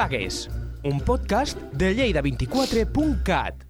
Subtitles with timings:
[0.00, 0.48] Plagues,
[0.82, 3.66] un podcast de lleida24.cat.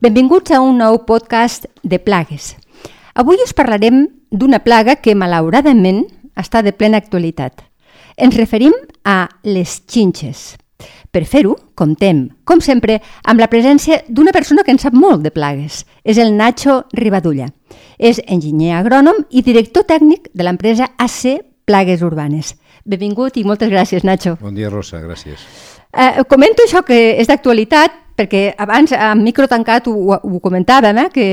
[0.00, 2.56] Benvinguts a un nou podcast de plagues.
[3.14, 6.02] Avui us parlarem d'una plaga que, malauradament,
[6.34, 7.62] està de plena actualitat.
[8.18, 8.74] Ens referim
[9.06, 10.56] a les xinxes.
[11.14, 15.30] Per fer-ho, comptem, com sempre, amb la presència d'una persona que en sap molt de
[15.30, 15.84] plagues.
[16.02, 17.52] És el Nacho Ribadulla.
[18.02, 21.38] És enginyer agrònom i director tècnic de l'empresa AC
[21.68, 22.56] Plagues Urbanes.
[22.82, 24.34] Benvingut i moltes gràcies, Nacho.
[24.42, 25.44] Bon dia, Rosa, gràcies.
[25.92, 31.08] Eh, comento això que és d'actualitat perquè abans, amb micro tancat, ho, ho comentàvem, eh,
[31.14, 31.28] que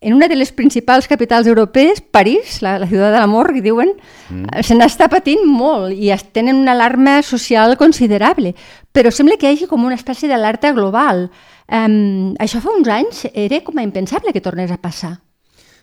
[0.00, 3.90] en una de les principals capitals europees, París, la, la ciutat de l'amor, que diuen,
[4.30, 4.62] mm.
[4.62, 8.54] se n'està patint molt i es tenen una alarma social considerable.
[8.94, 11.26] Però sembla que hi hagi com una espècie d'alerta global.
[11.68, 15.18] Um, això fa uns anys era com a impensable que tornés a passar.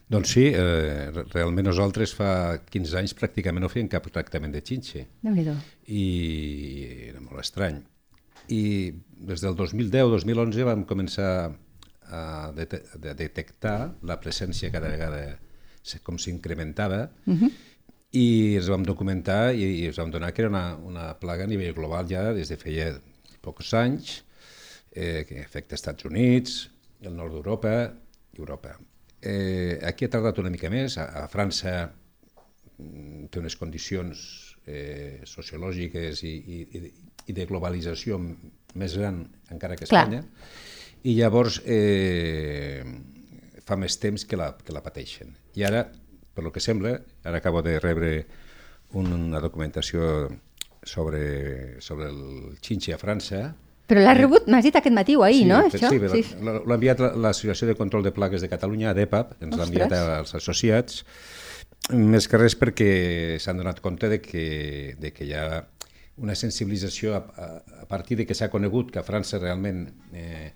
[0.07, 5.05] Doncs sí, eh, realment nosaltres fa 15 anys pràcticament no fèiem cap tractament de xinxe.
[5.89, 6.03] I
[7.09, 7.79] era molt estrany.
[8.53, 8.93] I
[9.31, 11.31] des del 2010-2011 vam començar
[12.05, 12.67] a, de
[13.09, 15.39] a detectar la presència cada vegada
[16.05, 17.51] com s'incrementava uh -huh.
[18.11, 21.47] i ens vam documentar i, i ens vam donar que era una, una plaga a
[21.47, 22.99] nivell global ja des de feia
[23.41, 24.23] pocs anys,
[24.91, 26.69] eh, que afecta Estats Units,
[27.01, 27.93] el nord d'Europa
[28.33, 28.79] i Europa.
[29.25, 31.73] Eh, aquí ha tardat una mica més, a, a França
[32.77, 34.21] mm, té unes condicions
[34.67, 36.85] eh, sociològiques i, i,
[37.25, 39.23] i de globalització més gran
[39.53, 40.55] encara que Espanya, Clar.
[41.09, 42.83] i llavors eh,
[43.65, 45.33] fa més temps que la, que la pateixen.
[45.57, 45.85] I ara,
[46.35, 46.93] per lo que sembla,
[47.25, 48.11] ara acabo de rebre
[48.95, 50.29] una documentació
[50.85, 53.47] sobre, sobre el xinxe a França,
[53.89, 55.61] però l'ha rebut, m'has dit aquest matí o ahir, sí, no?
[55.69, 55.91] Això?
[55.93, 56.37] Sí, sí.
[56.41, 61.03] l'ha enviat l'Associació de Control de Plagues de Catalunya, ADEPAP, ens l'ha enviat als associats,
[61.93, 62.89] més que res perquè
[63.41, 64.45] s'han donat compte de que,
[64.97, 65.45] de que hi ha
[66.17, 67.47] una sensibilització a, a,
[67.83, 69.83] a partir de que s'ha conegut que a França realment
[70.15, 70.53] eh,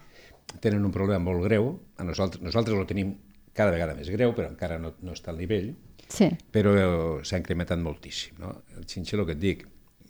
[0.63, 3.13] tenen un problema molt greu, a nosaltres, nosaltres ho tenim
[3.53, 5.73] cada vegada més greu, però encara no, no està al nivell,
[6.07, 6.29] sí.
[6.53, 6.73] però
[7.21, 8.39] s'ha incrementat moltíssim.
[8.41, 8.55] No?
[8.77, 9.65] El xinxer, el que et dic,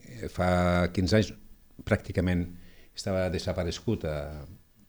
[0.05, 0.49] eh, fa
[0.95, 1.33] 15 anys
[1.88, 2.45] pràcticament
[2.99, 4.17] estava desaparegut a,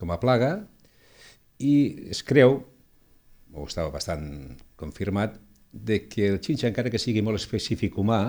[0.01, 0.53] com a plaga
[1.61, 1.75] i
[2.11, 2.59] es creu,
[3.53, 4.27] o estava bastant
[4.81, 5.37] confirmat,
[5.71, 8.21] de que el xinxa, encara que sigui molt específic humà,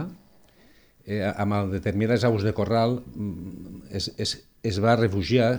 [1.05, 5.55] eh, amb determinades aus de corral mm, es, es, es va refugiar,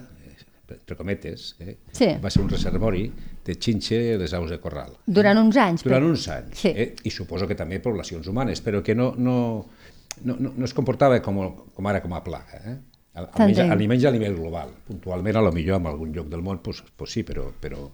[0.73, 1.75] entre cometes, eh?
[1.93, 2.07] sí.
[2.23, 3.03] va ser un reservori
[3.45, 4.95] de xinxe les aus de corral.
[5.05, 5.85] Durant uns anys.
[5.85, 6.13] Durant però...
[6.15, 6.63] uns anys.
[6.63, 6.73] Sí.
[6.73, 6.87] Eh?
[7.05, 9.37] I suposo que també poblacions humanes, però que no, no,
[10.23, 11.43] no, no, no es comportava com,
[11.75, 12.63] com ara com a plaga.
[12.73, 12.79] Eh?
[13.13, 14.71] Almenys, almenys a nivell global.
[14.87, 17.85] Puntualment, a lo millor en algun lloc del món, pues, pues sí, però, però,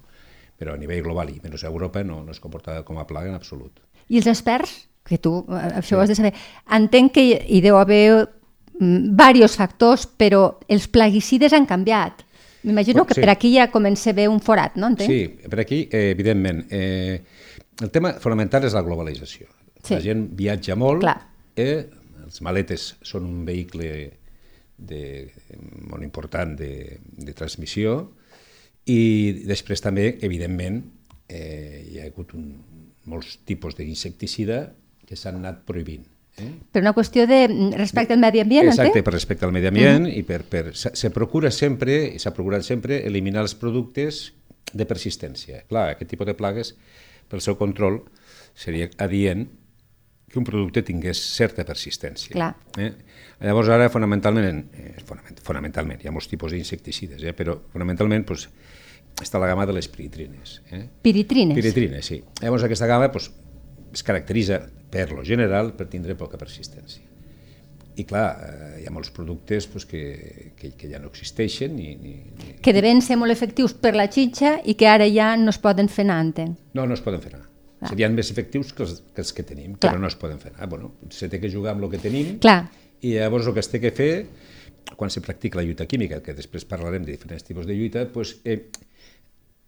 [0.59, 3.33] però a nivell global i menys a Europa no, no es comportava com a plaga
[3.33, 3.83] en absolut.
[4.09, 6.35] I els experts que tu eh, això ho has de saber.
[6.79, 8.29] Entenc que hi deu haver
[8.79, 12.25] diversos mm, factors, però els plaguicides han canviat.
[12.69, 13.23] M'imagino que sí.
[13.23, 14.91] per aquí ja comença a haver un forat, no?
[14.93, 15.11] Entenc?
[15.11, 16.65] Sí, per aquí, eh, evidentment.
[16.71, 17.23] Eh,
[17.81, 19.47] el tema fonamental és la globalització.
[19.83, 19.95] Sí.
[19.95, 21.17] La gent viatja molt, Clar.
[21.57, 21.87] eh,
[22.25, 23.89] els maletes són un vehicle
[24.79, 25.29] de,
[25.91, 27.99] molt important de, de transmissió
[28.89, 30.81] i després també, evidentment,
[31.29, 32.47] eh, hi ha hagut un,
[33.11, 34.63] molts tipus d'insecticida
[35.09, 36.07] que s'han anat prohibint.
[36.39, 36.49] Eh?
[36.73, 37.41] Per una qüestió de
[37.75, 39.09] respecte al medi ambient, Exacte, entenc?
[39.09, 40.17] per respecte al medi ambient -huh.
[40.17, 44.33] i per, per, se procura sempre, i s'ha procurat sempre, eliminar els productes
[44.73, 45.65] de persistència.
[45.69, 46.77] Clar, aquest tipus de plagues,
[47.29, 48.03] pel seu control,
[48.55, 49.49] seria adient
[50.29, 52.35] que un producte tingués certa persistència.
[52.35, 52.53] Clar.
[52.79, 52.93] Eh?
[53.41, 54.95] Llavors ara, fonamentalment, eh,
[55.47, 57.35] fonamentalment, hi ha molts tipus d'insecticides, eh?
[57.37, 58.49] però fonamentalment pues,
[59.23, 60.59] està la gamma de les piritrines.
[60.71, 60.85] Eh?
[61.03, 61.57] Piritrines?
[61.59, 62.23] Piritrines, sí.
[62.43, 63.31] Llavors aquesta gamma pues,
[63.93, 67.05] es caracteritza per lo general per tindre poca persistència.
[67.99, 71.75] I clar, eh, hi ha molts productes pues, que, que, que ja no existeixen.
[71.75, 72.55] Ni, ni, ni...
[72.63, 75.91] Que deven ser molt efectius per la xitxa i que ara ja no es poden
[75.91, 76.59] fer anar, entenc.
[76.79, 77.48] No, no es poden fer anar.
[77.79, 77.93] Clar.
[77.93, 79.93] Serien més efectius que els que, els que tenim, clar.
[79.93, 80.67] però no es poden fer anar.
[80.73, 82.65] Bueno, se té que jugar amb el que tenim clar.
[83.07, 84.13] i llavors el que es té que fer,
[84.97, 88.39] quan se practica la lluita química, que després parlarem de diferents tipus de lluita, pues,
[88.45, 88.65] eh,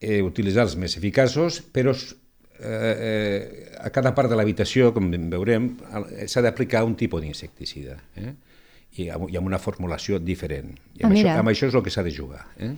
[0.01, 5.75] eh, utilitzar els més eficaços, però eh, eh, a cada part de l'habitació, com veurem,
[6.27, 7.99] s'ha d'aplicar un tipus d'insecticida.
[8.17, 8.35] Eh?
[8.99, 10.73] I, amb, I amb una formulació diferent.
[10.99, 12.43] I amb, ah, això, amb això és el que s'ha de jugar.
[12.59, 12.73] Eh?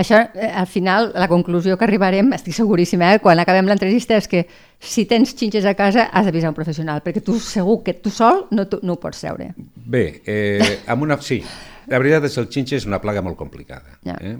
[0.00, 4.28] Això, eh, al final, la conclusió que arribarem, estic seguríssima, eh, quan acabem l'entrevista, és
[4.30, 4.44] que
[4.78, 8.46] si tens xinxes a casa has d'avisar un professional, perquè tu segur que tu sol
[8.50, 9.52] no, tu, no ho pots treure.
[9.74, 11.42] Bé, eh, amb una, sí,
[11.88, 14.16] la veritat és que el xinxe és una plaga molt complicada, ja.
[14.20, 14.38] eh?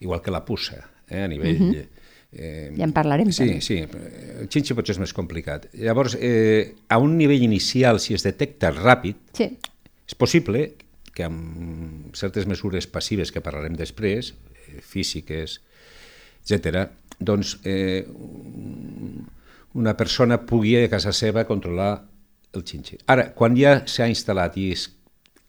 [0.00, 1.62] igual que la puça, eh, a nivell...
[1.62, 1.86] Uh -huh
[2.38, 3.30] Eh, ja en parlarem.
[3.32, 3.60] Sí, també.
[3.64, 3.78] sí,
[4.42, 5.70] el xinxe potser és més complicat.
[5.80, 9.48] Llavors, eh, a un nivell inicial, si es detecta ràpid, sí.
[10.06, 10.68] És possible
[11.16, 15.60] que amb certes mesures passives que parlarem després, eh, físiques,
[16.44, 16.86] etc.,
[17.18, 18.04] doncs eh,
[19.76, 22.04] una persona pugui a casa seva controlar
[22.52, 23.00] el xinxe.
[23.12, 24.86] Ara, quan ja s'ha instal·lat i es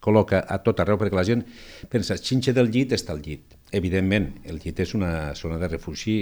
[0.04, 1.44] col·loca a tot arreu, perquè la gent
[1.92, 3.58] pensa, el xinxe del llit està al llit.
[3.76, 6.18] Evidentment, el llit és una zona de refugi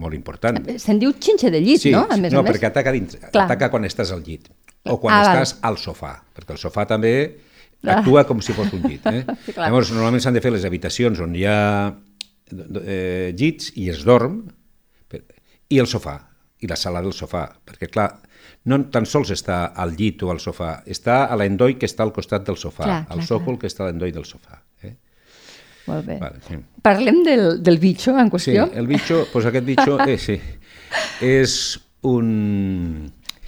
[0.00, 0.60] molt important.
[0.80, 2.06] Se'n diu xinxe de llit, sí, no?
[2.08, 2.54] A més no, a més.
[2.54, 4.48] perquè ataca, dintre, ataca quan estàs al llit
[4.88, 5.72] o quan ah, estàs val.
[5.72, 7.98] al sofà, perquè el sofà també ah.
[7.98, 9.04] actua com si fos un llit.
[9.10, 9.24] Eh?
[9.44, 11.58] sí, Llavors, normalment s'han de fer les habitacions on hi ha
[11.90, 14.42] eh, llits i es dorm,
[15.70, 16.16] i el sofà,
[16.60, 18.08] i la sala del sofà, perquè clar,
[18.70, 22.12] no tan sols està al llit o al sofà, està a l'endoi que està al
[22.16, 23.60] costat del sofà, clar, al sòcol clar.
[23.62, 24.58] que està a l'endoi del sofà.
[24.84, 24.96] Eh?
[25.86, 26.18] Molt bé.
[26.20, 26.58] Vale, sí.
[26.84, 28.66] Parlem del, del bitxo en qüestió?
[28.66, 30.36] Sí, el bitxo, doncs aquest bitxo eh, sí,
[31.24, 31.54] és
[32.10, 32.28] un...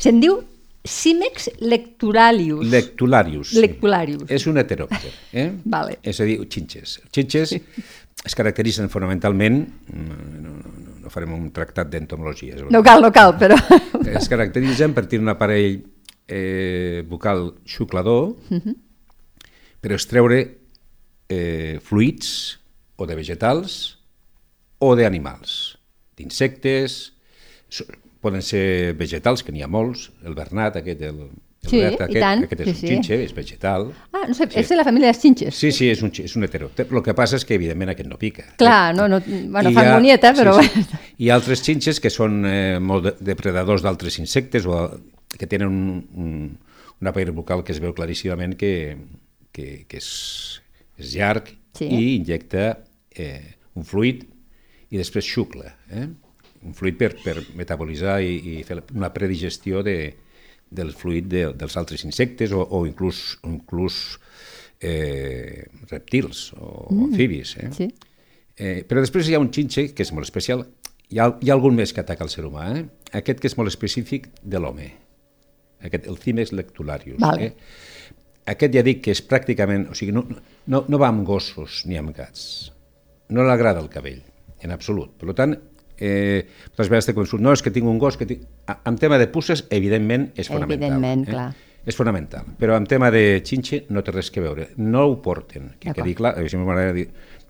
[0.02, 0.38] Se'n diu
[0.84, 2.66] Cimex lecturalius.
[2.66, 3.52] Lectularius.
[3.54, 4.24] Lectularius.
[4.28, 5.12] És un heteròpter.
[5.32, 5.48] Eh?
[5.64, 5.98] vale.
[6.02, 6.96] És a dir, xinxes.
[7.14, 7.60] Xinxes sí.
[8.26, 9.60] es caracteritzen fonamentalment,
[9.94, 12.58] no, no, no, no farem un tractat d'entomologia.
[12.74, 13.58] No cal, no cal, però...
[14.02, 15.78] Es caracteritzen per tenir un aparell
[16.26, 18.60] eh, bucal xuclador uh mhm.
[18.66, 18.76] -huh.
[19.80, 20.40] per extreure
[21.28, 22.58] eh, fluids
[22.96, 23.98] o de vegetals
[24.78, 25.78] o d'animals,
[26.16, 27.12] d'insectes,
[28.22, 31.24] poden ser vegetals, que n'hi ha molts, el bernat, aquest, el,
[31.62, 32.90] el sí, verd, aquest, tant, aquest és sí, un sí.
[32.90, 33.88] xinxe, és vegetal.
[34.10, 34.60] Ah, no sé, sí.
[34.62, 35.58] és de la família dels xinxes.
[35.58, 36.70] Sí, sí, és un, és un hetero.
[36.82, 38.46] El que passa és que, evidentment, aquest no pica.
[38.62, 38.96] Clar, eh?
[38.98, 40.56] no, no, bueno, fa monieta, però...
[40.62, 41.00] Sí, sí.
[41.22, 44.78] Hi ha altres xinxes que són eh, molt depredadors d'altres insectes o
[45.38, 46.34] que tenen un, un,
[47.02, 48.72] un aparell bucal que es veu claríssimament que,
[49.54, 50.10] que, que és,
[50.98, 51.86] és llarg sí.
[51.86, 52.72] i injecta
[53.14, 54.26] eh, un fluid
[54.92, 55.72] i després xucla.
[55.90, 56.08] Eh?
[56.62, 59.96] Un fluid per, per metabolitzar i, i fer una predigestió de,
[60.72, 63.98] del fluid de, dels altres insectes o, o inclús, inclús
[64.80, 67.04] eh, reptils o mm.
[67.08, 67.56] amfibis.
[67.60, 67.70] Eh?
[67.76, 67.88] Sí.
[68.56, 70.64] Eh, però després hi ha un xinxe que és molt especial.
[71.12, 72.70] Hi ha, hi ha algun més que ataca el ser humà.
[72.76, 72.84] Eh?
[73.22, 74.88] Aquest que és molt específic de l'home.
[75.82, 77.20] Aquest, el Cimex lectularius.
[77.20, 77.50] Vale.
[77.50, 78.12] Eh?
[78.52, 79.88] Aquest ja dic que és pràcticament...
[79.92, 80.24] O sigui, no,
[80.70, 82.72] no, no va amb gossos ni amb gats.
[83.32, 84.20] No l'agrada el cabell,
[84.62, 85.14] en absolut.
[85.20, 85.54] Per tant,
[86.02, 88.46] eh, moltes vegades te consult, no, és que tinc un gos que tinc...
[88.74, 90.98] En tema de pusses, evidentment, és fonamental.
[90.98, 91.36] Evidentment, eh?
[91.36, 91.50] clar.
[91.82, 94.68] És fonamental, però en tema de xinxe no té res que veure.
[94.78, 97.08] No ho porten, que quedi clar, això m'agrada dir,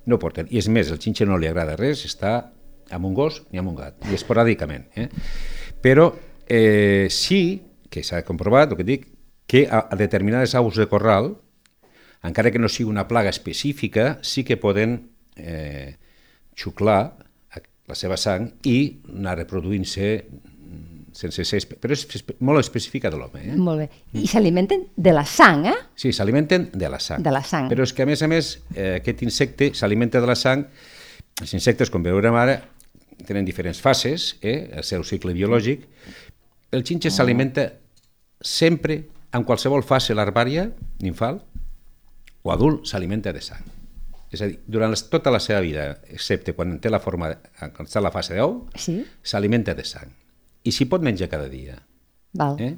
[0.09, 0.49] no ho porten.
[0.49, 2.39] I és més, el xinxe no li agrada res, està
[2.93, 4.89] amb un gos ni amb un gat, i esporàdicament.
[4.97, 5.09] Eh?
[5.85, 6.09] Però
[6.49, 7.43] eh, sí
[7.93, 9.09] que s'ha comprovat, el que dic,
[9.47, 11.35] que a, a determinades aus de corral,
[12.25, 15.99] encara que no sigui una plaga específica, sí que poden eh,
[16.57, 17.22] xuclar
[17.93, 18.79] la seva sang i
[19.13, 20.09] anar reproduint-se
[21.13, 21.61] sense ser...
[21.81, 23.43] Però és molt específica de l'home.
[23.45, 23.57] Eh?
[23.61, 23.89] Molt bé.
[24.19, 25.77] I s'alimenten de la sang, eh?
[25.99, 27.23] Sí, s'alimenten de la sang.
[27.25, 27.69] De la sang.
[27.73, 30.65] Però és que, a més a més, eh, aquest insecte s'alimenta de la sang.
[31.43, 32.59] Els insectes, com veurem ara,
[33.29, 34.73] tenen diferents fases, eh?
[34.73, 35.85] el seu cicle biològic.
[36.73, 37.17] El xinxe oh.
[37.19, 37.69] s'alimenta
[38.41, 39.03] sempre,
[39.33, 40.67] en qualsevol fase larvària,
[41.05, 41.41] ninfal
[42.43, 43.72] o adult, s'alimenta de sang.
[44.33, 48.01] És a dir, durant tota la seva vida, excepte quan té la forma, quan està
[48.01, 49.79] a la fase d'ou, s'alimenta sí?
[49.79, 50.15] de sang.
[50.65, 51.77] I s'hi pot menjar cada dia.
[52.41, 52.57] Val.
[52.63, 52.73] Eh?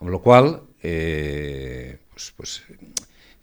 [0.00, 2.54] Amb la qual eh, pues, pues,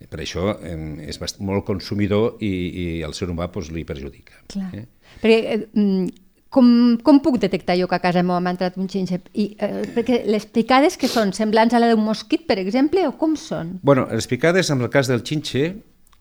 [0.09, 4.41] per això eh, és molt consumidor i, i el ser humà pues, li perjudica.
[4.53, 4.71] Clar.
[4.73, 4.87] Eh?
[5.21, 6.07] Perquè, eh,
[6.53, 6.69] com,
[7.03, 9.19] com puc detectar jo que a casa meva m'ha entrat un xinxe?
[9.33, 13.13] I, eh, perquè les picades que són semblants a la d'un mosquit, per exemple, o
[13.19, 13.77] com són?
[13.83, 15.75] Bueno, les picades, en el cas del xinxe,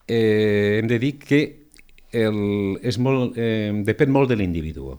[0.06, 1.40] eh, hem de dir que
[2.16, 2.38] el,
[2.86, 4.92] és molt, eh, depèn molt de l'individu,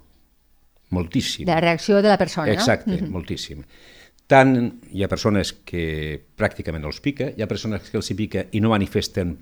[0.96, 1.48] moltíssim.
[1.48, 2.96] De la reacció de la persona, Exacte, no?
[2.96, 3.64] Exacte, moltíssim.
[4.28, 4.54] Tant
[4.92, 8.46] hi ha persones que pràcticament no els pica, hi ha persones que els hi pica
[8.52, 9.38] i no manifesten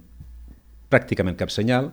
[0.94, 1.90] pràcticament cap senyal,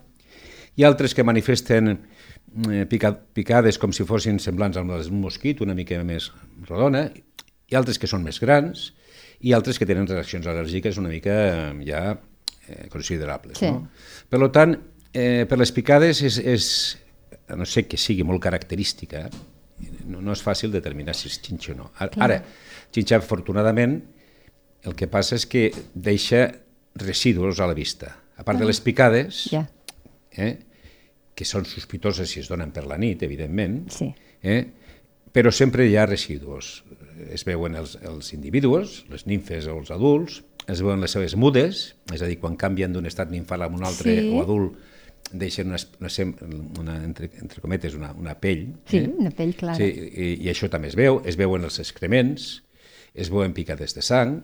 [0.76, 5.64] hi ha altres que manifesten eh, pica, picades com si fossin semblants amb d'un mosquit,
[5.64, 6.30] una mica més
[6.68, 8.90] rodona, hi ha altres que són més grans,
[9.42, 12.02] i altres que tenen reaccions al·lèrgiques una mica eh, ja
[12.68, 13.58] eh, considerables.
[13.58, 13.70] Sí.
[13.70, 13.88] No?
[14.28, 14.76] Per tant,
[15.12, 16.68] eh, per les picades és, és,
[17.48, 19.26] a no sé que sigui molt característica,
[20.06, 21.90] no, no és fàcil determinar si és xinxa o no.
[21.98, 22.42] Ara, ara
[22.94, 23.98] xinxa, afortunadament,
[24.86, 26.46] el que passa és que deixa
[26.98, 28.10] residus a la vista.
[28.36, 28.62] A part ah.
[28.62, 29.64] de les picades, ja.
[30.36, 30.54] eh,
[31.34, 34.10] que són sospitoses si es donen per la nit, evidentment, sí.
[34.42, 34.62] eh,
[35.32, 36.82] però sempre hi ha residus.
[37.32, 41.84] Es veuen els, els individus, les nimfes o els adults, es veuen les seves mudes,
[42.12, 44.30] és a dir, quan canvien d'un estat ninfal a un altre sí.
[44.30, 44.78] o adult,
[45.32, 46.10] deixen una, una,
[46.80, 48.66] una entre, entre cometes, una, una pell.
[48.90, 49.10] Sí, eh?
[49.18, 49.78] una pell clara.
[49.80, 52.50] Sí, i, i això també es veu, es veuen els excrements,
[53.12, 54.38] es veuen picades de sang,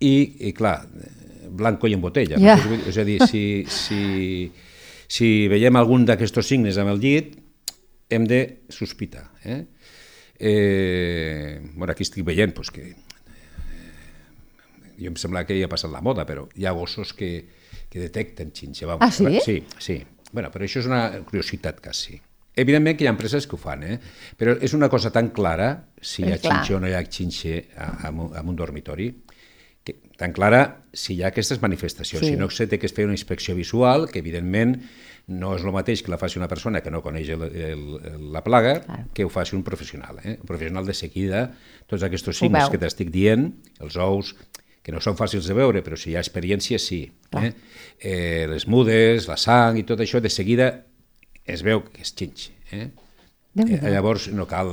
[0.00, 0.14] i,
[0.48, 0.80] i clar,
[1.56, 2.40] blanco i en botella.
[2.42, 2.60] Yeah.
[2.60, 2.80] No?
[2.90, 4.50] És a dir, si, si,
[5.08, 7.36] si veiem algun d'aquests signes amb el llit,
[8.10, 9.30] hem de sospitar.
[9.44, 9.62] Eh?
[10.38, 12.92] Eh, bueno, aquí estic veient pues, que
[14.98, 17.30] jo em sembla que ja ha passat la moda, però hi ha gossos que,
[17.90, 18.96] que detecten xinxa.
[18.98, 19.38] Ah, sí?
[19.44, 20.00] Sí, sí.
[20.32, 22.18] Bueno, però això és una curiositat quasi.
[22.56, 23.98] Evidentment que hi ha empreses que ho fan, eh?
[24.40, 25.68] però és una cosa tan clara
[26.00, 27.58] si hi ha xinxa o no hi ha xinxa
[28.08, 29.10] en un, dormitori,
[29.84, 30.62] que, tan clara
[30.96, 32.24] si hi ha aquestes manifestacions.
[32.24, 32.32] Sí.
[32.32, 34.78] Si no se té que es fer una inspecció visual, que evidentment
[35.26, 37.86] no és el mateix que la faci una persona que no coneix el, el,
[38.32, 39.08] la plaga claro.
[39.12, 40.22] que ho faci un professional.
[40.24, 40.38] Eh?
[40.40, 41.48] Un professional de seguida,
[41.90, 43.50] tots aquests signes que t'estic dient,
[43.82, 44.32] els ous,
[44.86, 47.00] que no són fàcils de veure, però si hi ha experiència, sí.
[47.40, 47.48] Eh?
[47.98, 50.68] Eh, les mudes, la sang i tot això, de seguida
[51.42, 52.52] es veu que és xinx.
[52.70, 52.86] Eh?
[53.66, 54.70] eh, llavors no cal...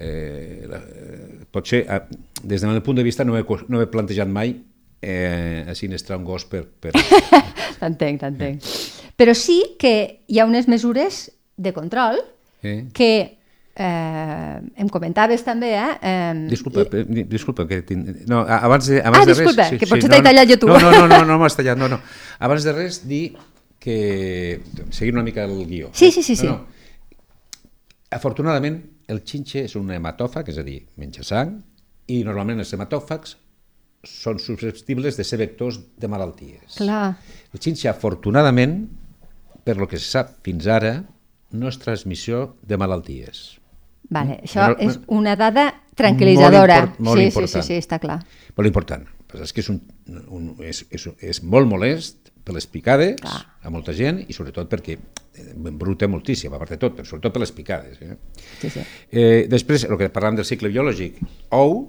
[0.00, 2.00] Eh, la, eh, potser, eh,
[2.40, 4.54] des del meu punt de vista, no he, no he plantejat mai
[5.02, 6.62] eh, sinestrar un gos per...
[6.80, 6.94] per...
[7.82, 8.64] t'entenc, t'entenc.
[8.64, 9.12] Eh.
[9.20, 9.92] Però sí que
[10.32, 11.26] hi ha unes mesures
[11.60, 12.22] de control
[12.64, 12.86] eh?
[12.96, 13.12] que
[13.80, 15.92] Eh, em comentaves també, eh?
[16.04, 17.22] eh disculpa, i...
[17.24, 18.26] disculpa, que tinc...
[18.28, 19.70] no, abans de, abans ah, de disculpa, res...
[19.70, 20.68] Sí, que potser sí, t'he no, tallat jo tu.
[20.68, 21.96] No, no, no, no, no m'has tallat, no, no.
[22.44, 23.22] Abans de res, dir
[23.80, 24.60] que...
[24.92, 25.88] Seguir una mica el guió.
[25.96, 26.36] Sí, sí, sí.
[26.36, 26.50] sí.
[26.50, 26.80] No, no.
[28.12, 28.76] Afortunadament,
[29.08, 31.54] el xinxe és un hematòfag, és a dir, menja sang,
[32.10, 33.36] i normalment els hematòfags
[34.04, 36.76] són susceptibles de ser vectors de malalties.
[36.82, 37.14] Clar.
[37.54, 38.82] El xinxe, afortunadament,
[39.64, 40.98] per lo que se sap fins ara,
[41.56, 43.59] no és transmissió de malalties.
[44.10, 44.48] Vale, mm.
[44.48, 46.80] això no, és una dada tranquil·litzadora.
[46.80, 47.54] Molt, import, molt sí, important.
[47.54, 48.18] Sí, sí, sí, està clar.
[48.56, 49.06] Molt important.
[49.30, 49.78] Però és que és, un,
[50.26, 53.38] un, és, és, és molt molest per les picades clar.
[53.62, 54.96] a molta gent i sobretot perquè
[55.40, 58.00] embruta moltíssim, a part de tot, però sobretot per les picades.
[58.02, 58.16] Eh?
[58.58, 58.82] Sí, sí.
[59.10, 61.20] Eh, després, el que parlàvem del cicle biològic,
[61.56, 61.84] ou,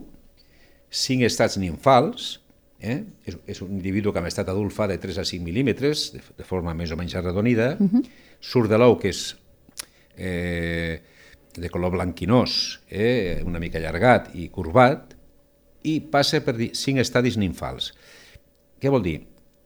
[0.91, 2.35] cinc estats nimfals,
[2.79, 2.99] eh?
[3.27, 6.21] és, és un individu que amb estat adult fa de 3 a 5 mil·límetres, de,
[6.37, 7.97] de forma més o menys arredonida, uh mhm.
[7.97, 8.27] -huh.
[8.39, 9.35] surt de l'ou, que és
[10.17, 11.01] eh,
[11.57, 15.15] de color blanquinós, eh, una mica allargat i curvat,
[15.83, 17.91] i passa per cinc estadis nimfals.
[18.81, 19.17] Què vol dir?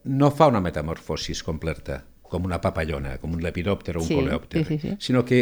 [0.06, 4.66] No fa una metamorfosis completa, com una papallona, com un lepidòpter o un sí, coleòpter,
[4.66, 4.98] sí, sí, sí.
[5.00, 5.42] sinó que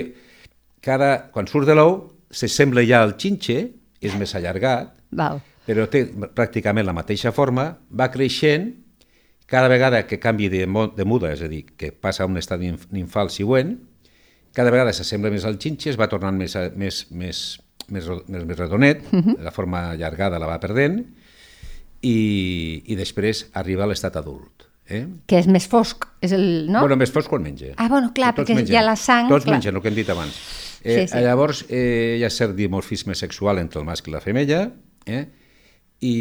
[0.84, 1.98] cada, quan surt de l'ou
[2.34, 3.58] s'assembla ja al xinxe,
[4.04, 5.40] és més allargat, Val.
[5.68, 8.72] però té pràcticament la mateixa forma, va creixent,
[9.48, 12.62] cada vegada que canvi de, de muda, és a dir, que passa a un estat
[12.64, 13.78] nimfal següent,
[14.54, 17.44] cada vegada s'assembla més al xinxe, es va tornant més, més, més,
[17.90, 19.20] més, més, més redonet, uh.
[19.20, 19.38] -huh.
[19.44, 21.02] la forma allargada la va perdent,
[22.04, 24.68] i, i després arriba a l'estat adult.
[24.86, 25.06] Eh?
[25.28, 26.82] Que és més fosc, és el, no?
[26.84, 27.72] Bueno, més fosc quan menja.
[27.78, 28.74] Ah, bueno, clar, Tots perquè mengen.
[28.74, 29.30] hi ha la sang...
[29.32, 29.56] Tots clar.
[29.56, 30.36] mengen, el que hem dit abans.
[30.84, 31.22] Eh, sí, sí.
[31.24, 34.66] Llavors, eh, hi ha cert dimorfisme sexual entre el mascle i la femella,
[35.06, 35.24] eh?
[36.04, 36.16] I,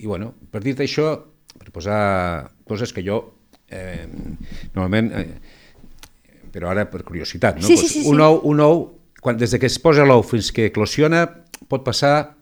[0.00, 1.12] i, bueno, per dir-te això,
[1.58, 3.22] per posar coses que jo
[3.68, 4.08] eh,
[4.72, 5.12] normalment...
[5.12, 5.51] Eh,
[6.52, 7.66] però ara per curiositat, no?
[7.66, 8.84] Sí, sí, sí, un ou, un ou
[9.22, 11.24] quan, des de que es posa l'ou fins que eclosiona,
[11.70, 12.34] pot passar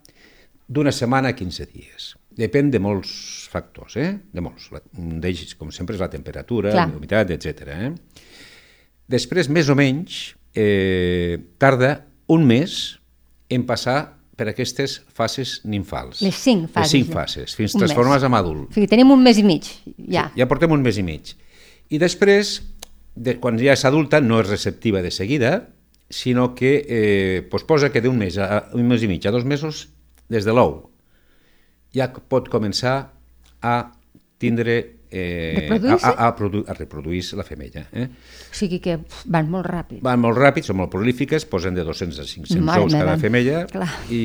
[0.71, 2.11] d'una setmana a 15 dies.
[2.37, 3.11] Depèn de molts
[3.51, 4.11] factors, eh?
[4.31, 4.69] de molts.
[4.97, 7.75] Un d'ells, com sempre, és la temperatura, la humitat, etc.
[7.75, 7.91] Eh?
[9.11, 10.21] Després, més o menys,
[10.55, 11.97] eh, tarda
[12.31, 12.79] un mes
[13.51, 13.99] en passar
[14.39, 16.23] per aquestes fases nimfals.
[16.23, 16.87] Les cinc fases.
[16.87, 18.71] Les cinc fases, fins transformes en adult.
[18.71, 19.67] O sigui, tenim un mes i mig,
[20.07, 20.29] ja.
[20.31, 21.35] Sí, ja portem un mes i mig.
[21.91, 22.55] I després
[23.15, 25.69] de, quan ja és adulta, no és receptiva de seguida,
[26.11, 29.45] sinó que eh, pues posa que d'un mes a un mes i mig a dos
[29.47, 29.89] mesos,
[30.31, 30.91] des de l'ou,
[31.95, 33.11] ja pot començar
[33.61, 33.75] a
[34.41, 37.85] tindre eh, a, a, a, produ a reproduir la femella.
[37.91, 38.07] Eh?
[38.51, 40.01] O sigui que van molt ràpid.
[40.03, 43.65] Van molt ràpid, són molt prolífiques, posen de 200 a 500 Mare ous cada femella
[44.09, 44.23] i,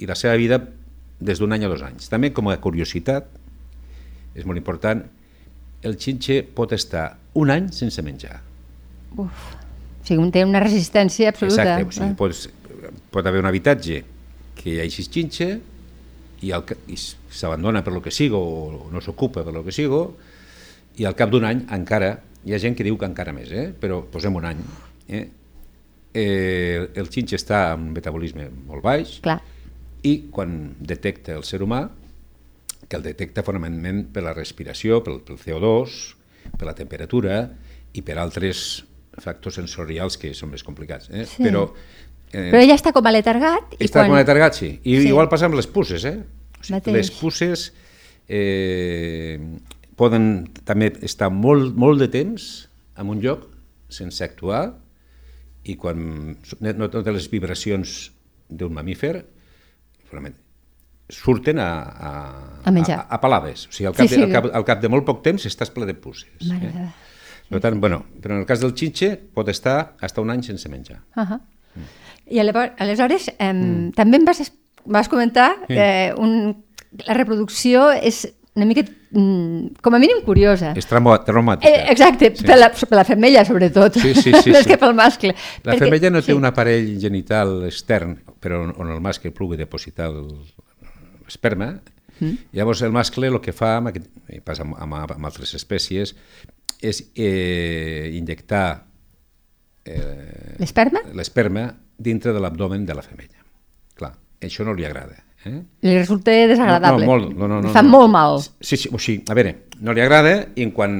[0.00, 0.60] i la seva vida
[1.20, 2.08] des d'un any a dos anys.
[2.12, 3.28] També com a curiositat,
[4.34, 5.04] és molt important,
[5.84, 8.40] el xinxe pot estar un any sense menjar.
[9.16, 9.50] Uf,
[10.00, 11.62] o sigui, té una resistència absoluta.
[11.62, 12.16] Exacte, o sigui, eh?
[12.18, 12.46] pots,
[13.12, 14.02] pot haver un habitatge
[14.60, 15.50] que hi hagi xinxe
[16.40, 20.02] i, el, i s'abandona per lo que sigo o no s'ocupa per lo que sigo
[21.00, 23.70] i al cap d'un any encara, hi ha gent que diu que encara més, eh?
[23.72, 24.60] però posem un any.
[25.08, 25.24] Eh?
[26.10, 29.38] Eh, el xinxe està en un metabolisme molt baix Clar.
[30.02, 31.84] i quan detecta el ser humà
[32.90, 36.00] que el detecta fonamentalment per la respiració, pel, pel CO2,
[36.56, 37.42] per la temperatura
[37.92, 38.84] i per altres
[39.20, 41.10] factors sensorials que són més complicats.
[41.10, 41.26] Eh?
[41.28, 41.42] Sí.
[41.44, 41.66] Però,
[42.32, 43.76] eh, Però ella està com a letargat.
[43.78, 44.12] I està quan...
[44.12, 44.72] com a letargat, sí.
[44.82, 45.08] I sí.
[45.10, 46.06] igual passa amb les puces.
[46.08, 46.16] Eh?
[46.60, 47.66] O sigui, les puces
[48.28, 49.38] eh,
[49.98, 50.30] poden
[50.68, 52.50] també estar molt, molt de temps
[53.00, 53.48] en un lloc
[53.90, 54.62] sense actuar
[55.68, 56.00] i quan
[56.32, 58.10] no, no té les vibracions
[58.48, 59.20] d'un mamífer,
[61.14, 62.10] surten a, a,
[62.64, 63.02] a, menjar.
[63.02, 63.66] a, a palades.
[63.68, 64.20] O sigui, al cap, sí, sí.
[64.20, 66.50] De, al, cap, al cap de molt poc temps estàs ple de puces.
[66.50, 66.88] Eh?
[67.50, 70.68] Per tant, bueno, però en el cas del xinxe pot estar hasta un any sense
[70.70, 71.00] menjar.
[71.16, 71.40] Uh -huh.
[71.74, 71.88] mm.
[72.30, 73.92] I aleshores, eh, mm.
[73.92, 74.52] també em vas,
[74.84, 76.62] vas comentar que eh, un,
[77.06, 80.72] la reproducció és una mica, mm, com a mínim, curiosa.
[80.76, 81.68] És traumàtica.
[81.68, 82.44] Eh, exacte, sí.
[82.44, 84.72] per, la, per la femella, sobretot, sí, sí, sí, més sí.
[84.72, 85.34] que pel mascle.
[85.64, 86.36] La perquè, femella no té sí.
[86.36, 90.10] un aparell genital extern, però on el mascle pugui depositar
[91.30, 91.70] l'esperma,
[92.18, 92.52] mm.
[92.58, 94.10] llavors el mascle el que fa, amb aquest,
[94.44, 96.16] passa amb, amb, amb altres espècies,
[96.80, 98.66] és eh, injectar
[99.84, 101.66] eh, l'esperma l'esperma
[102.00, 103.44] dintre de l'abdomen de la femella.
[103.98, 105.18] Clar, això no li agrada.
[105.44, 105.58] Eh?
[105.84, 107.04] Li resulta desagradable.
[107.04, 107.92] No, no, molt, no, no, no, Fa no.
[107.92, 108.40] molt mal.
[108.60, 110.94] Sí, sí, o sigui, a veure, no li agrada i en quan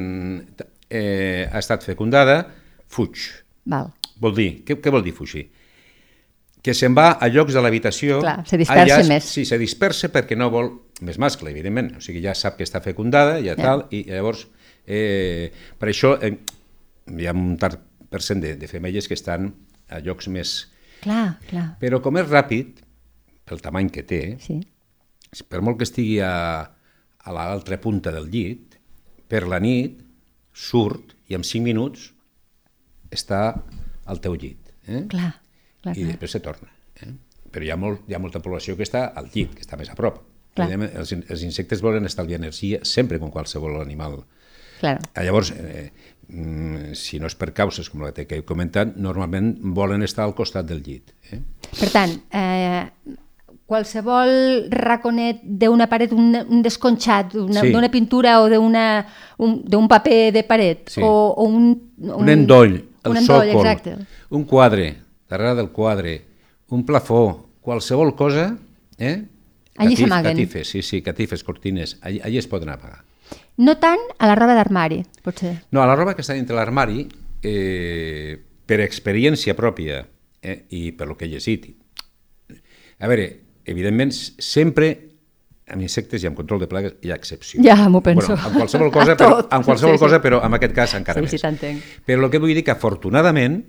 [0.60, 2.42] eh, ha estat fecundada,
[2.88, 3.24] fuig.
[3.72, 3.90] Val.
[4.20, 5.46] Vol dir, què, què vol dir fugir?
[6.64, 8.20] Que se'n va a llocs de l'habitació...
[8.20, 9.28] Clar, se dispersa allà, més.
[9.32, 10.70] Sí, se dispersa perquè no vol
[11.06, 11.94] més mascle, evidentment.
[11.96, 13.60] O sigui, ja sap que està fecundada, ja, ja.
[13.60, 14.46] tal, i llavors...
[14.90, 16.32] Eh, per això eh,
[17.14, 17.78] hi ha un tard
[18.10, 19.52] percent de, de femelles que estan
[19.88, 20.54] a llocs més...
[21.00, 21.66] Clar, clar.
[21.80, 22.82] Però com és ràpid,
[23.48, 24.58] pel tamany que té, sí.
[25.48, 28.76] per molt que estigui a, a l'altra punta del llit,
[29.30, 30.00] per la nit
[30.52, 32.10] surt i en 5 minuts
[33.14, 33.42] està
[34.10, 34.72] al teu llit.
[34.90, 35.04] Eh?
[35.10, 35.32] Clar,
[35.82, 36.70] clar, I després se torna.
[37.00, 37.12] Eh?
[37.50, 39.90] Però hi ha, molt, hi ha molta població que està al llit, que està més
[39.90, 40.20] a prop.
[40.60, 44.20] Els, els insectes volen estalviar energia sempre com qualsevol animal.
[44.80, 45.00] Claro.
[45.16, 45.90] Llavors, eh,
[46.28, 50.34] mm, si no és per causes com la que he comentat, normalment volen estar al
[50.34, 51.12] costat del llit.
[51.30, 51.40] Eh?
[51.78, 53.16] Per tant, eh,
[53.70, 57.92] qualsevol raconet d'una paret, un, un desconxat, d'una sí.
[57.92, 61.04] pintura o d'un paper de paret, sí.
[61.04, 61.70] o, o un,
[62.00, 62.16] un...
[62.24, 63.94] Un endoll, el un endoll, sòcol, exacte.
[64.30, 64.88] un quadre,
[65.30, 66.16] darrere del quadre,
[66.74, 68.50] un plafó, qualsevol cosa,
[68.98, 69.22] eh?
[69.80, 70.34] Allí s'amaguen.
[70.36, 73.04] Catifes, sí, sí, catifes, cortines, allí, allí es poden apagar.
[73.62, 75.54] No tant a la roba d'armari, potser.
[75.70, 77.06] No, a la roba que està dintre l'armari,
[77.42, 80.02] eh, per experiència pròpia
[80.42, 81.70] eh, i per lo que he llegit.
[83.00, 83.30] A veure,
[83.64, 84.90] evidentment, sempre
[85.70, 87.62] amb insectes i amb control de plagues hi ha excepció.
[87.64, 88.34] Ja, m'ho penso.
[88.34, 90.04] Bueno, amb qualsevol cosa, però, amb qualsevol sí, sí.
[90.04, 91.36] cosa, però en aquest cas encara sí, més.
[91.36, 91.92] Sí, t'entenc.
[92.06, 93.60] Però el que vull dir que, afortunadament,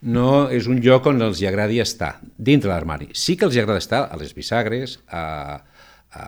[0.00, 3.10] no és un lloc on els agradi estar, dintre l'armari.
[3.12, 5.60] Sí que els agrada estar a les bisagres, a,
[6.16, 6.24] a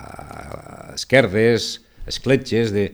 [0.95, 2.91] esquerdes, escletxes, de...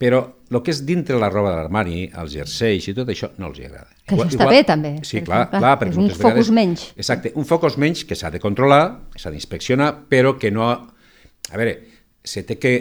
[0.00, 3.50] però el que és dintre la roba de l'armari, els jerseis i tot això, no
[3.50, 3.90] els agrada.
[4.04, 4.92] Que això està igual, bé, també.
[5.02, 6.88] Sí, clar, clar, clar perquè és un focus vegades, menys.
[6.96, 8.82] Exacte, un focus menys que s'ha de controlar,
[9.18, 10.70] s'ha d'inspeccionar, però que no...
[11.52, 11.76] A veure,
[12.24, 12.74] se té que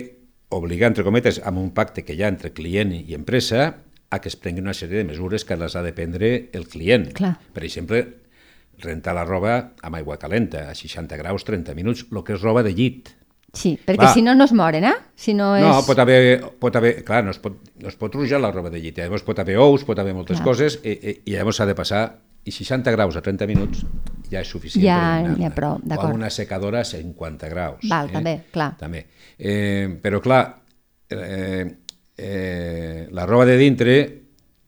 [0.53, 3.73] obligar, entre cometes, amb un pacte que hi ha entre client i empresa,
[4.13, 7.09] a que es prengui una sèrie de mesures que les ha de prendre el client.
[7.17, 7.33] Clar.
[7.55, 8.03] Per exemple,
[8.83, 12.63] rentar la roba amb aigua calenta, a 60 graus, 30 minuts, el que és roba
[12.65, 13.13] de llit.
[13.53, 14.13] Sí, perquè clar.
[14.15, 14.95] si no, no es moren, eh?
[15.15, 15.65] Si no, és...
[15.65, 16.95] no pot, haver, pot haver...
[17.05, 18.97] Clar, no es pot, no es pot rujar la roba de llit.
[18.97, 20.47] Llavors pot haver ous, pot haver moltes clar.
[20.47, 22.05] coses, i, i, i llavors s'ha de passar...
[22.43, 23.85] I 60 graus a 30 minuts
[24.27, 26.11] ja és suficient ja, per ja prou, d'acord.
[26.11, 27.85] O una secadora a 50 graus.
[27.87, 28.17] Val, eh?
[28.17, 28.73] també, clar.
[28.81, 29.05] També.
[29.37, 30.41] Eh, però, clar,
[31.07, 31.63] eh,
[32.17, 33.97] eh, la roba de dintre,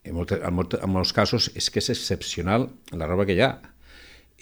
[0.03, 3.41] en, molt, en, molt, en molts casos, és que és excepcional la roba que hi
[3.45, 3.53] ha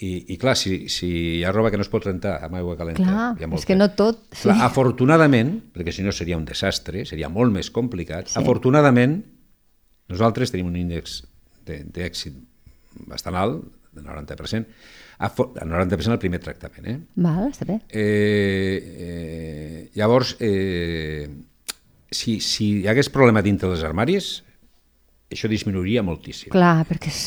[0.02, 2.74] i, i clar, si, si hi ha roba que no es pot rentar amb aigua
[2.78, 3.04] calenta...
[3.04, 4.24] Clar, hi ha molt és que no tot...
[4.32, 4.48] Sí.
[4.48, 8.40] Clar, afortunadament, perquè si no seria un desastre, seria molt més complicat, sí.
[8.40, 9.20] afortunadament
[10.10, 11.22] nosaltres tenim un índex
[11.64, 12.36] d'èxit
[13.08, 13.62] bastant alt,
[13.94, 14.66] de 90%,
[15.22, 16.86] el 90% el primer tractament.
[16.90, 16.96] Eh?
[17.22, 17.78] Val, està bé.
[17.88, 21.28] Eh, eh, llavors, eh,
[22.14, 24.36] si, si hi hagués problema dintre dels armaris,
[25.32, 26.52] això disminuiria moltíssim.
[26.54, 27.24] Clar, perquè és...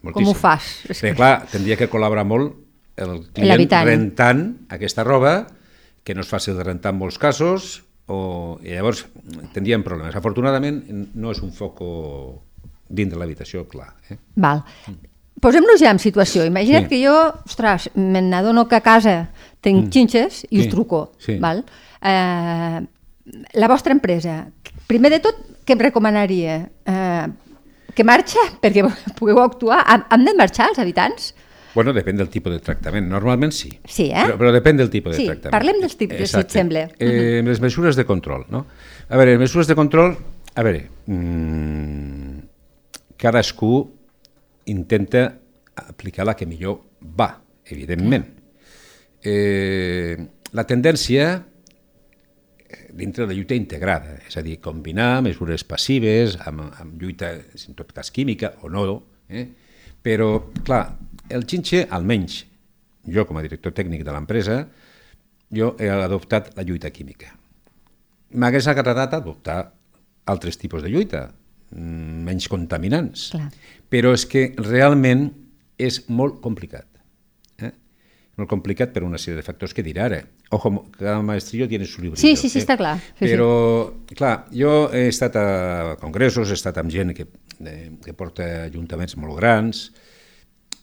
[0.00, 0.16] Moltíssim.
[0.16, 0.68] Com ho fas?
[0.88, 1.12] És que...
[1.16, 2.56] clar, tindria que col·laborar molt
[3.00, 4.42] el client rentant
[4.72, 5.34] aquesta roba,
[6.04, 9.04] que no és fàcil de rentar en molts casos, o, i llavors
[9.54, 10.16] tindríem problemes.
[10.18, 10.80] Afortunadament,
[11.14, 11.90] no és un foco
[12.90, 13.92] dins de l'habitació, clar.
[14.10, 14.18] Eh?
[14.40, 14.64] Val.
[15.40, 16.44] Posem-nos ja en situació.
[16.48, 16.90] Imagina't sí.
[16.90, 17.14] que jo,
[17.46, 19.14] ostres, me n'adono que a casa
[19.64, 19.92] tinc mm.
[19.94, 20.64] xinxes i sí.
[20.64, 21.04] us truco.
[21.22, 21.38] Sí.
[21.40, 21.62] Val?
[22.00, 22.80] Eh,
[23.54, 24.48] la vostra empresa,
[24.88, 26.56] primer de tot, què em recomanaria?
[26.86, 27.28] Eh,
[27.94, 28.84] que marxa perquè
[29.18, 29.84] pugueu actuar.
[29.86, 31.32] Han de marxar els habitants?
[31.70, 33.06] Bueno, depèn del tipus de tractament.
[33.06, 33.70] Normalment sí.
[33.86, 34.24] Sí, eh?
[34.24, 35.54] Però, però depèn del tipus sí, de tractament.
[35.54, 36.48] parlem dels tipus, Exacte.
[36.48, 36.82] si et sembla.
[36.98, 38.64] Eh, les mesures de control, no?
[39.08, 40.16] A veure, les mesures de control...
[40.58, 42.40] A veure, mmm,
[43.22, 43.84] cadascú
[44.72, 45.28] intenta
[45.78, 47.28] aplicar la que millor va,
[47.70, 48.26] evidentment.
[49.22, 50.16] Eh,
[50.58, 51.28] la tendència
[52.96, 57.32] dintre de la lluita integrada, és a dir, combinar mesures passives amb, amb lluita,
[57.66, 58.84] en tot cas, química o no,
[59.28, 59.46] eh?
[60.02, 60.30] però,
[60.66, 60.84] clar,
[61.30, 62.44] el xinxe, almenys
[63.10, 64.60] jo com a director tècnic de l'empresa,
[65.50, 67.32] jo he adoptat la lluita química.
[68.38, 69.60] M'hagués agradat adoptar
[70.30, 71.24] altres tipus de lluita,
[71.72, 73.48] mm, menys contaminants, Clar.
[73.90, 75.30] però és que realment
[75.78, 76.89] és molt complicat
[78.38, 80.20] molt complicat per una sèrie de factors que dirà ara.
[80.56, 82.20] Ojo, cada maestrillo tiene su librillo.
[82.20, 82.62] Sí, sí, sí, eh?
[82.62, 82.96] està clar.
[83.18, 83.50] Sí, Però,
[84.08, 84.16] sí.
[84.18, 85.46] clar, jo he estat a
[86.00, 87.26] congressos, he estat amb gent que,
[87.64, 89.90] eh, que porta ajuntaments molt grans,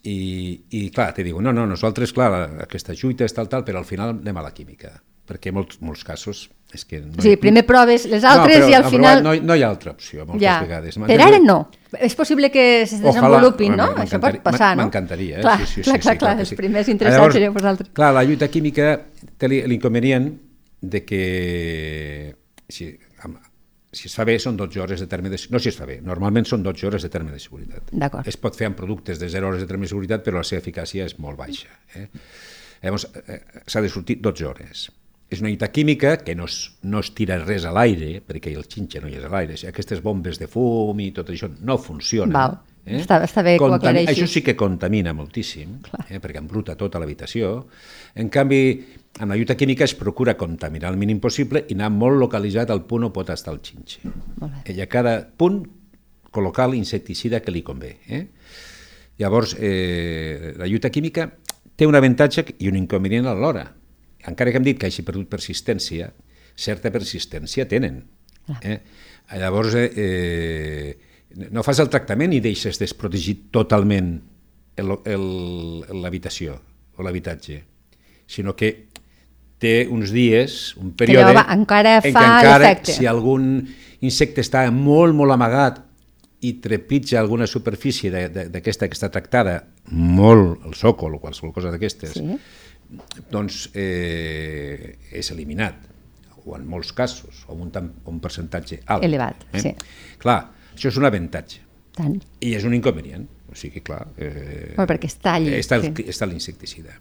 [0.08, 2.32] i, i clar, te diu, no, no, nosaltres, clar,
[2.64, 4.94] aquesta lluita és tal, tal, però al final anem a la química,
[5.28, 8.72] perquè en molts, molts casos és que no sí, primer proves les altres no, però,
[8.72, 9.22] i al final...
[9.24, 10.58] No, no hi ha altra opció, moltes ja.
[10.66, 10.98] vegades.
[11.00, 11.62] Per ara no.
[12.04, 13.88] És possible que es desenvolupin, no?
[14.04, 14.84] Això pot passar, no?
[14.84, 15.46] M'encantaria, eh?
[15.46, 16.58] Clar, sí, sí, clar, sí, clar, sí, clar, els sí.
[16.60, 17.92] primers interessats Llavors, sereu vosaltres.
[17.96, 18.90] Clar, la lluita química
[19.40, 20.28] té l'inconvenient
[20.82, 21.24] de que
[22.68, 22.90] si,
[23.96, 25.40] si es fa bé són 12 hores de terme de...
[25.54, 27.96] No si es fa bé, normalment són 12 hores de terme de seguretat.
[27.96, 28.28] D'acord.
[28.28, 30.60] Es pot fer amb productes de 0 hores de terme de seguretat, però la seva
[30.66, 31.72] eficàcia és molt baixa.
[31.96, 32.10] Eh?
[32.84, 34.90] Llavors, eh, s'ha de sortir 12 hores
[35.30, 38.64] és una lluita química que no es, no es tira res a l'aire, perquè el
[38.72, 39.58] xinxa no hi és a l'aire.
[39.68, 42.36] Aquestes bombes de fum i tot això no funcionen.
[42.36, 42.56] Val.
[42.88, 43.02] Eh?
[43.02, 44.14] Està, està bé Contam que ho aclareixis.
[44.14, 45.74] Això sí que contamina moltíssim,
[46.08, 46.22] eh?
[46.24, 47.66] perquè embruta tota l'habitació.
[48.16, 48.62] En canvi,
[49.20, 52.86] amb la lluita química es procura contaminar el mínim possible i anar molt localitzat al
[52.88, 54.08] punt on pot estar el xinxa.
[54.72, 55.66] I a cada punt
[56.32, 57.98] col·locar l'insecticida que li convé.
[58.08, 58.24] Eh?
[59.20, 61.28] Llavors, eh, la lluita química
[61.76, 63.66] té un avantatge i un inconvenient alhora
[64.28, 66.12] encara que hem dit que hagi perdut persistència,
[66.58, 68.02] certa persistència tenen.
[68.62, 68.80] Eh?
[69.38, 70.98] Llavors, eh, eh,
[71.52, 74.16] no fas el tractament i deixes desprotegit totalment
[74.78, 76.56] l'habitació
[76.98, 77.58] o l'habitatge,
[78.30, 78.72] sinó que
[79.58, 81.34] té uns dies, un període...
[81.34, 82.94] Però encara fa encara, l'efecte.
[83.00, 83.66] Si algun
[84.06, 85.82] insecte està molt, molt amagat
[86.46, 89.58] i trepitja alguna superfície d'aquesta que està tractada,
[89.90, 92.38] molt el sòcol o qualsevol cosa d'aquestes, sí
[93.32, 95.88] doncs eh, és eliminat,
[96.46, 97.72] o en molts casos, o un,
[98.08, 99.04] un percentatge alt.
[99.04, 99.64] Elevat, eh?
[99.64, 99.74] sí.
[100.22, 100.40] Clar,
[100.74, 101.64] això és un avantatge.
[101.98, 102.16] Tant.
[102.46, 103.26] I és un inconvenient.
[103.48, 104.06] O sigui, clar...
[104.20, 105.52] Eh, bueno, perquè està allí.
[105.58, 105.92] Està, sí.
[106.08, 106.96] està l'insecticida.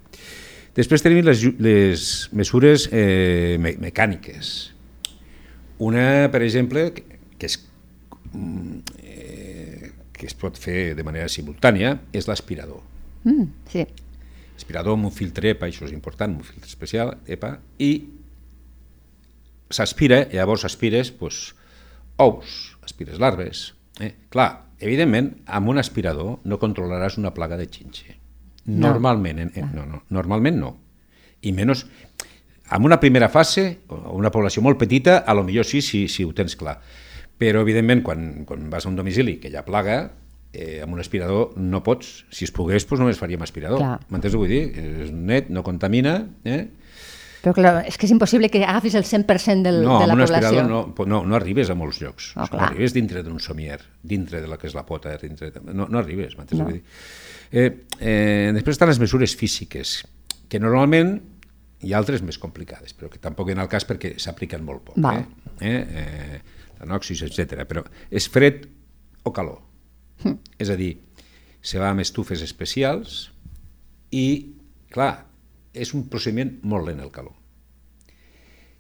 [0.77, 4.55] Després tenim les, les mesures eh, me mecàniques.
[5.87, 7.59] Una, per exemple, que, que, és,
[8.33, 12.83] mm, eh, que es pot fer de manera simultània, és l'aspirador.
[13.27, 13.87] Mm, sí
[14.67, 17.91] aspirador amb un filtre EPA, això és important, un filtre especial, EPA, i
[19.71, 21.55] s'aspira, llavors aspires pues,
[22.19, 23.69] ous, aspires larves.
[24.03, 24.11] Eh?
[24.29, 24.49] Clar,
[24.83, 28.19] evidentment, amb un aspirador no controlaràs una plaga de xinxe.
[28.67, 28.89] No.
[28.89, 30.75] Normalment, eh, no, no, normalment no.
[31.47, 31.85] I menys,
[32.75, 33.69] amb una primera fase,
[34.11, 36.81] una població molt petita, a lo millor sí, sí, sí ho tens clar.
[37.39, 40.09] Però, evidentment, quan, quan vas a un domicili que hi ha plaga,
[40.53, 42.25] eh, amb un aspirador no pots.
[42.31, 43.83] Si es pogués, doncs només faríem aspirador.
[44.11, 44.65] M'entens què vull dir?
[45.07, 46.65] És net, no contamina, eh?
[47.47, 50.65] Però clar, és que és impossible que agafis el 100% del, no, de la població.
[50.67, 52.33] No, no, no arribes a molts llocs.
[52.35, 55.63] No, no arribes dintre d'un somier, dintre de la que és la pota, dintre de...
[55.69, 56.67] no, no arribes, m'entens no.
[56.73, 56.81] dir?
[57.53, 57.69] Eh,
[58.01, 60.01] eh, després estan les mesures físiques,
[60.51, 61.15] que normalment
[61.87, 64.99] hi ha altres més complicades, però que tampoc en el cas perquè s'apliquen molt poc.
[65.07, 65.23] Val.
[65.61, 65.71] Eh?
[65.71, 67.63] Eh, eh, l'anoxis, etc.
[67.69, 68.67] Però és fred
[69.23, 69.61] o calor.
[70.25, 70.39] Mm.
[70.63, 70.93] És a dir,
[71.61, 73.27] se va amb estufes especials
[74.15, 74.55] i,
[74.93, 75.27] clar,
[75.77, 77.35] és un procediment molt lent el calor.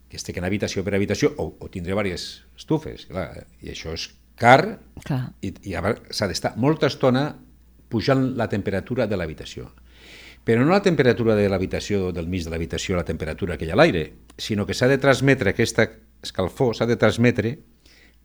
[0.07, 3.29] Que estic en habitació per habitació o, o tindré diverses estufes, clar,
[3.61, 5.22] i això és car clar.
[5.42, 7.31] i, i s'ha d'estar molta estona
[7.90, 9.70] pujant la temperatura de l'habitació.
[10.46, 13.75] Però no la temperatura de l'habitació, del mig de l'habitació, la temperatura que hi ha
[13.75, 14.05] a l'aire,
[14.38, 15.88] sinó que s'ha de transmetre aquesta
[16.22, 17.57] escalfor, s'ha de transmetre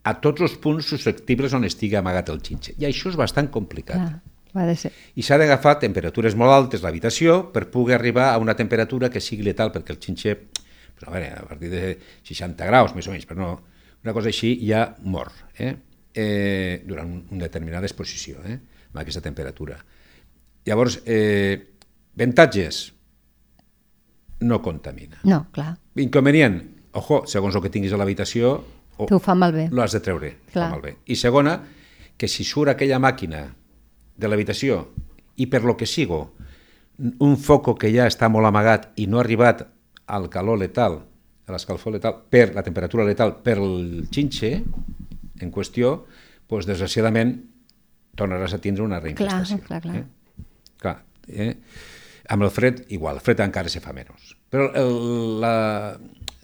[0.03, 2.75] a tots els punts susceptibles on estigui amagat el xinxe.
[2.81, 3.99] I això és bastant complicat.
[4.01, 4.91] Clar, ha de ser.
[5.15, 9.45] I s'ha d'agafar temperatures molt altes l'habitació per poder arribar a una temperatura que sigui
[9.45, 10.35] letal, perquè el xinxe,
[10.97, 11.95] però a, veure, a partir de
[12.27, 13.51] 60 graus més o menys, però no,
[14.01, 15.75] una cosa així ja mor, eh?
[16.11, 18.57] Eh, durant una determinada exposició, eh?
[18.91, 19.77] amb aquesta temperatura.
[20.67, 21.77] Llavors, eh,
[22.17, 22.81] avantatges,
[24.41, 25.21] no contamina.
[25.23, 25.77] No, clar.
[26.01, 26.59] Inconvenient,
[26.97, 28.57] ojo, segons el que tinguis a l'habitació,
[29.07, 29.67] que ho fa malbé.
[29.71, 30.69] L'has de treure, Clar.
[30.69, 30.95] fa malbé.
[31.07, 31.57] I segona,
[32.17, 33.45] que si surt aquella màquina
[34.17, 34.83] de l'habitació
[35.41, 36.33] i per lo que sigo,
[37.01, 39.63] un foco que ja està molt amagat i no ha arribat
[40.11, 40.99] al calor letal,
[41.47, 44.51] a l'escalfor letal, per la temperatura letal, per el xinxe
[45.41, 45.95] en qüestió,
[46.51, 47.33] doncs, desgraciadament,
[48.19, 49.61] tornaràs a tindre una reinfestació.
[49.65, 50.03] Clar, clar, clar.
[50.03, 50.45] Eh?
[50.81, 50.97] clar
[51.31, 51.53] eh?
[52.31, 54.35] Amb el fred, igual, el fred encara se fa menys.
[54.51, 54.93] Però el,
[55.41, 55.53] la,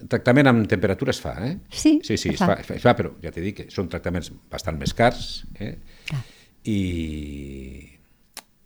[0.05, 1.57] tractament amb temperatura es fa, eh?
[1.71, 2.53] Sí, sí, sí es, fa.
[2.59, 5.73] Es, fa, es fa, però ja t'he dit que són tractaments bastant més cars eh?
[6.13, 6.21] Ah.
[6.69, 6.79] I,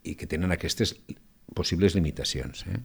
[0.04, 0.94] i que tenen aquestes
[1.56, 2.66] possibles limitacions.
[2.68, 2.80] Eh?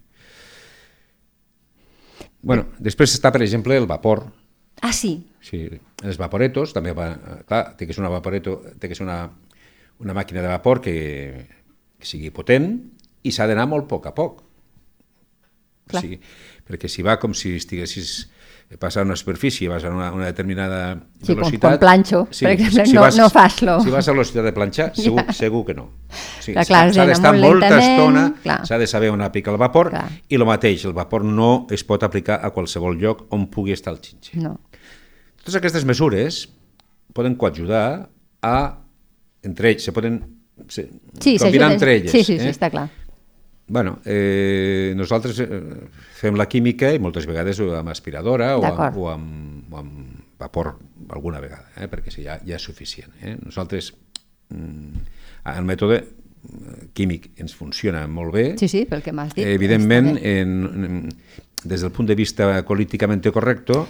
[2.47, 4.23] Bueno, després està, per exemple, el vapor.
[4.85, 5.17] Ah, sí?
[5.43, 5.65] Sí,
[6.05, 7.09] els vaporetos, també va...
[7.49, 9.23] Clar, té que ser una vaporeto, té que ser una,
[10.03, 10.97] una màquina de vapor que,
[11.97, 12.75] que sigui potent
[13.25, 14.43] i s'ha d'anar molt a poc a poc.
[15.87, 15.99] Clar.
[15.99, 16.19] O sigui,
[16.67, 18.27] perquè si va com si estiguessis
[18.75, 21.51] passar una superfície, vas a una, una determinada sí, velocitat...
[21.51, 23.77] Sí, quan planxo, sí, per exemple, si no, vas, no fas-lo.
[23.79, 25.35] Si vas a la velocitat de planxar, segur, ja.
[25.37, 25.85] segur que no.
[26.43, 28.25] Sí, s'ha d'estar molta estona,
[28.67, 30.03] s'ha de saber on aplicar el vapor, clar.
[30.27, 33.95] i el mateix, el vapor no es pot aplicar a qualsevol lloc on pugui estar
[33.95, 34.35] el xinxe.
[34.43, 34.57] No.
[35.39, 36.43] Totes aquestes mesures
[37.15, 37.87] poden coajudar
[38.43, 38.57] a,
[39.47, 40.19] entre ells, se poden
[40.67, 40.89] se,
[41.21, 42.11] sí, combinar entre elles.
[42.11, 42.51] Sí, sí, sí, eh?
[42.51, 42.89] està clar
[43.67, 45.47] bueno, eh, nosaltres eh,
[46.17, 50.75] fem la química i moltes vegades amb aspiradora o amb, o, amb, o amb vapor
[51.09, 53.11] alguna vegada, eh, perquè si ja, ja és suficient.
[53.21, 53.35] Eh?
[53.41, 53.91] Nosaltres,
[54.53, 55.03] mm,
[55.53, 58.47] el mètode eh, químic ens funciona molt bé.
[58.61, 59.45] Sí, sí, pel que m'has dit.
[59.47, 60.55] Evidentment, en,
[60.87, 61.01] en,
[61.63, 63.81] des del punt de vista políticament correcte,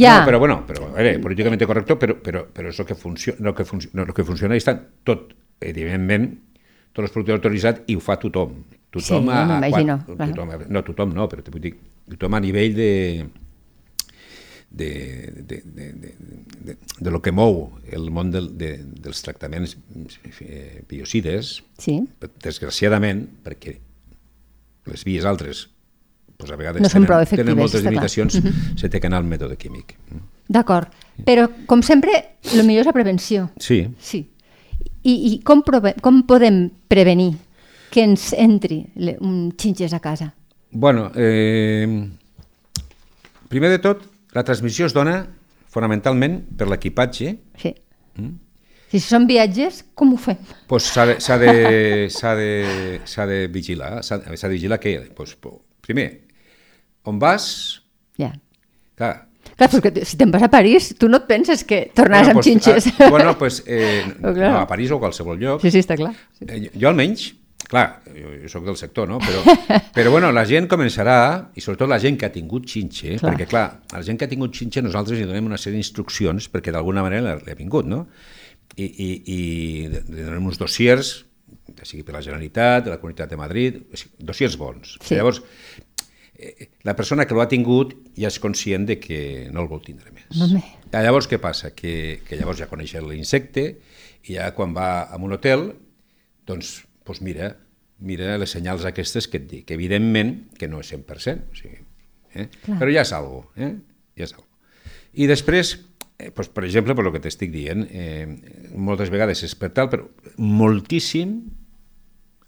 [0.00, 0.18] ja.
[0.18, 3.36] no, però bueno, però, a veure, políticament correcte, però, però, però és el que, funcio
[3.38, 4.74] el que, func no, el que funciona i està
[5.04, 6.32] tot, evidentment,
[6.94, 8.60] productes autoritzats i ho fa tothom.
[8.94, 9.98] Tothom sí, a, m'imagino.
[10.06, 11.74] Tothom, no, tothom no, però vull dir,
[12.14, 12.90] tothom a nivell de,
[14.70, 14.90] de,
[15.34, 16.14] de, de, de,
[16.60, 19.76] de, de lo que mou el món del, de, dels tractaments
[20.42, 22.00] eh, biocides, sí.
[22.42, 23.78] desgraciadament, perquè
[24.90, 25.68] les vies altres
[26.36, 28.78] pues a vegades no tenen, tenen moltes limitacions, uh -huh.
[28.78, 29.94] se té que anar al mètode químic.
[30.48, 30.90] D'acord,
[31.24, 32.10] però com sempre,
[32.52, 33.50] el millor és la prevenció.
[33.56, 33.94] Sí.
[33.98, 34.26] sí.
[35.04, 37.34] I, i com, prove, com podem prevenir
[37.92, 38.80] que ens entri
[39.20, 40.32] un xinxes a casa?
[40.72, 41.86] Bueno, eh,
[43.48, 44.02] primer de tot,
[44.34, 45.20] la transmissió es dona
[45.70, 47.34] fonamentalment per l'equipatge.
[47.60, 47.74] Sí.
[48.18, 48.32] Mm?
[48.94, 50.38] Si són viatges, com ho fem?
[50.70, 51.54] Pues s'ha de, de,
[52.08, 53.92] de, de vigilar.
[54.06, 54.96] S'ha de vigilar què?
[55.16, 55.36] Pues,
[55.82, 56.08] primer,
[57.10, 57.46] on vas...
[58.18, 58.30] Ja.
[58.94, 59.14] Clar,
[59.54, 62.42] Clar, perquè si te'n vas a París, tu no et penses que tornaràs bueno, amb
[62.42, 62.90] pues, xinxes.
[62.98, 65.64] A, bueno, pues, eh, no, a París o a qualsevol lloc.
[65.64, 66.14] Sí, sí, està clar.
[66.38, 66.48] Sí.
[66.48, 67.32] Eh, jo almenys
[67.64, 69.18] Clar, jo, jo sóc del sector, no?
[69.24, 69.40] Però,
[69.96, 71.16] però bueno, la gent començarà,
[71.56, 73.32] i sobretot la gent que ha tingut xinxe, clar.
[73.32, 73.64] perquè clar,
[73.94, 77.38] la gent que ha tingut xinxe nosaltres li donem una sèrie d'instruccions perquè d'alguna manera
[77.40, 78.04] li ha vingut, no?
[78.76, 79.38] I, i, i
[79.88, 81.14] li donem uns dossiers,
[81.74, 83.80] ja sigui per la Generalitat, de la Comunitat de Madrid,
[84.20, 84.98] dossiers bons.
[85.00, 85.16] Sí.
[85.16, 85.40] Llavors,
[86.84, 89.18] la persona que l'ha tingut ja és conscient de que
[89.54, 90.26] no el vol tindre més.
[90.34, 90.48] No
[91.04, 91.70] llavors, què passa?
[91.76, 93.68] Que, que llavors ja coneix l'insecte
[94.24, 95.68] i ja quan va a un hotel,
[96.48, 97.56] doncs doncs mira,
[97.98, 101.82] mira les senyals aquestes que et dic, que evidentment que no és 100%, o sigui,
[102.34, 102.48] eh?
[102.66, 103.74] però ja és algo, eh?
[104.16, 104.48] ja és algo.
[105.20, 105.74] I després,
[106.18, 108.24] eh, doncs, per exemple, per el que t'estic dient, eh,
[108.74, 110.08] moltes vegades és per tal, però
[110.40, 111.36] moltíssim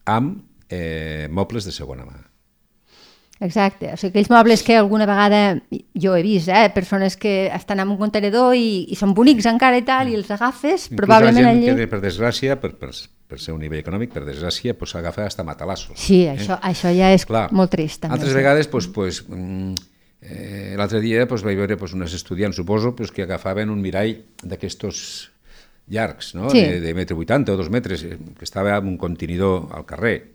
[0.08, 2.24] amb eh, mobles de segona mà.
[3.38, 5.40] Exacte, o sigui, aquells mobles que alguna vegada
[5.92, 9.76] jo he vist, eh, persones que estan en un contenedor i, i són bonics encara
[9.76, 11.68] i tal, i els agafes, Inclús probablement allí...
[11.68, 12.94] Que, per desgràcia, per, per,
[13.28, 15.98] per ser un nivell econòmic, per desgràcia, pues, s'agafa fins matalassos.
[16.00, 16.32] Sí, eh?
[16.32, 18.06] això, això ja és Clar, molt trist.
[18.06, 18.38] També, altres sí.
[18.40, 19.74] vegades, pues, pues, mm,
[20.22, 24.16] eh, l'altre dia pues, vaig veure pues, unes estudiants, suposo, pues, que agafaven un mirall
[24.48, 25.28] d'aquestos
[25.92, 26.48] llargs, no?
[26.50, 26.64] sí.
[26.64, 30.32] de, de metre 80 o dos metres, eh, que estava en un contenidor al carrer.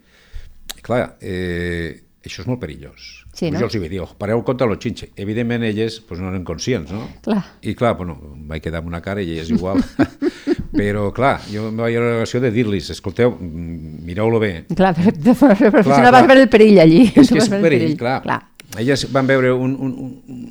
[0.77, 3.05] I, clar, eh, això és molt perillós.
[3.33, 3.57] Sí, no?
[3.57, 5.09] Jo els hi vaig dir, oh, pareu compte amb el xinxe.
[5.19, 7.07] Evidentment, elles pues, no eren conscients, no?
[7.25, 7.41] Clar.
[7.65, 8.17] I clar, bueno,
[8.49, 9.81] vaig quedar amb una cara i elles igual.
[10.71, 14.51] Però, clar, jo em vaig a la relació de dir-los, escolteu, mireu-lo bé.
[14.69, 17.01] Clar, però, però, però clar, si no vas veure el perill allí.
[17.09, 18.21] És que és perill, perill, clar.
[18.23, 18.37] clar.
[18.79, 20.45] Elles van veure un, un, un,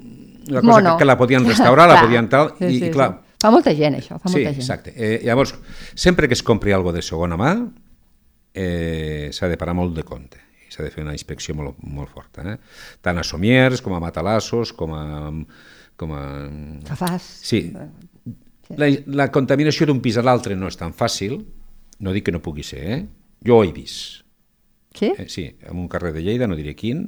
[0.50, 0.92] una cosa Mono.
[0.92, 3.14] que, que la podien restaurar, la podien tal, sí, i, sí, i clar...
[3.16, 3.26] Sí.
[3.40, 4.60] Fa molta gent, això, fa sí, molta gent.
[4.60, 4.92] exacte.
[4.92, 5.54] Eh, llavors,
[5.96, 7.54] sempre que es compri alguna de segona mà,
[8.52, 12.44] eh, s'ha de parar molt de compte s'ha de fer una inspecció molt, molt forta,
[12.46, 12.56] eh?
[13.02, 15.04] tant a somiers com a matalassos, com a...
[16.00, 16.22] Com a...
[16.88, 17.24] Cafàs.
[17.44, 17.58] Sí.
[18.80, 18.86] La,
[19.20, 21.36] la contaminació d'un pis a l'altre no és tan fàcil,
[22.00, 23.00] no dic que no pugui ser, eh?
[23.44, 24.22] jo ho he vist.
[24.96, 25.10] Sí?
[25.12, 27.04] Eh, sí, en un carrer de Lleida, no diré quin,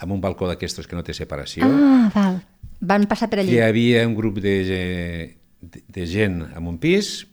[0.00, 1.66] amb un balcó d'aquestos que no té separació.
[1.66, 2.38] Ah, val.
[2.80, 3.56] Van passar per allí.
[3.56, 7.24] Hi havia un grup de, de, de gent en un pis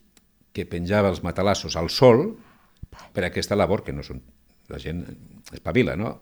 [0.56, 2.30] que penjava els matalassos al sol
[3.14, 4.22] per aquesta labor, que no són
[4.72, 5.04] la gent
[5.52, 6.22] espavila, no?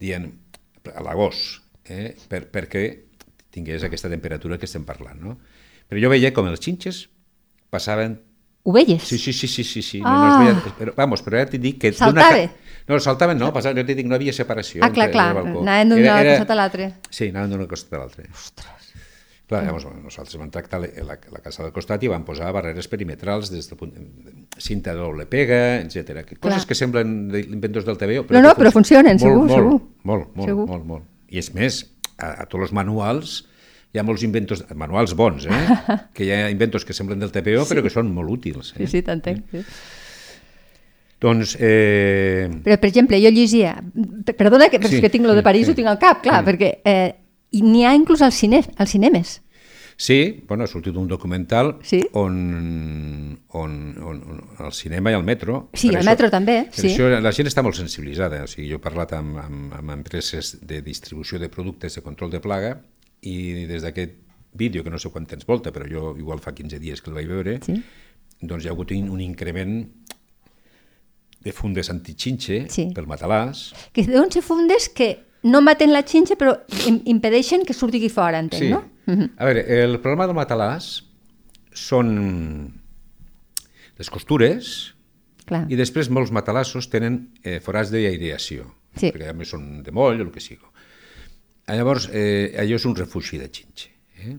[0.00, 0.28] Dient
[0.94, 2.14] a l'agost, eh?
[2.28, 2.84] per, perquè
[3.52, 5.36] tingués aquesta temperatura que estem parlant, no?
[5.88, 7.04] Però jo veia com els xinxes
[7.70, 8.16] passaven
[8.64, 9.02] ovelles.
[9.04, 10.00] Sí, sí, sí, sí, sí, sí.
[10.04, 10.10] Ah.
[10.10, 11.92] No, no es veia, però, vamos, però ja t'he dit que...
[11.92, 12.30] Saltava?
[12.46, 14.80] ca- No, saltaven no, passava, jo t'he dit que no havia separació.
[14.82, 16.88] Ah, clar, entre clar, anaven d'un costat a l'altre.
[17.14, 18.24] Sí, anaven d'una costat a l'altre.
[18.34, 18.81] Ostres.
[19.52, 22.88] Clar, llavors, nosaltres vam tractar la, la, la casa del costat i vam posar barreres
[22.88, 23.92] perimetrals des del punt,
[24.58, 26.24] cinta de doble pega, etc.
[26.40, 29.78] Coses que semblen inventors del TVO, No, no, que però funcionen, molt, segur, molt, segur.
[30.08, 30.66] Molt, molt, Segur.
[30.72, 31.08] molt, molt.
[31.32, 31.82] I és més,
[32.18, 33.42] a, a tots els manuals
[33.92, 35.64] hi ha molts inventors, manuals bons, eh?
[36.16, 38.72] que hi ha inventors que semblen del TPO, però que són molt útils.
[38.72, 38.88] Sí, Eh?
[38.88, 39.44] sí, t'entenc.
[39.52, 39.60] Sí.
[41.22, 43.76] Doncs, eh, Però, per exemple, jo llegia...
[44.36, 45.72] Perdona, que, Sí, sí, que tinc lo de sí, París, sí.
[45.72, 46.48] ho tinc al cap, clar, Sí.
[46.48, 47.14] perquè eh,
[47.62, 49.41] n'hi ha inclús als, cine, als cinemes.
[50.02, 52.00] Sí, bueno, ha sortit un documental Sí.
[52.18, 55.68] on, on, on, on, al cinema i al metro...
[55.74, 56.88] Sí, per al metro també, sí.
[56.90, 60.56] Això, la gent està molt sensibilitzada, o sigui, jo he parlat amb, amb, amb empreses
[60.66, 62.72] de distribució de productes de control de plaga
[63.22, 64.16] i des d'aquest
[64.58, 67.14] vídeo, que no sé quant temps volta, però jo igual fa 15 dies que el
[67.20, 67.78] vaig veure, Sí.
[68.40, 69.86] doncs hi ha hagut un, increment
[71.42, 72.88] de fundes antixinxe Sí.
[72.94, 73.72] pel matalàs.
[73.92, 78.08] Que deuen ser fundes que no maten la xinxa, però im impedeixen que surti aquí
[78.10, 78.70] fora, entenc, Sí.
[78.70, 78.84] no?
[79.06, 79.30] Mhm.
[79.36, 81.02] A veure, el problema del matalàs
[81.74, 82.72] són
[83.98, 84.94] les costures
[85.46, 85.64] Clar.
[85.70, 89.10] i després molts matalassos tenen eh, forats d'aireació, Sí.
[89.10, 90.68] perquè a més són de moll o el que sigui.
[91.72, 93.88] Llavors, eh, allò és un refugi de xinxe.
[94.18, 94.36] Eh?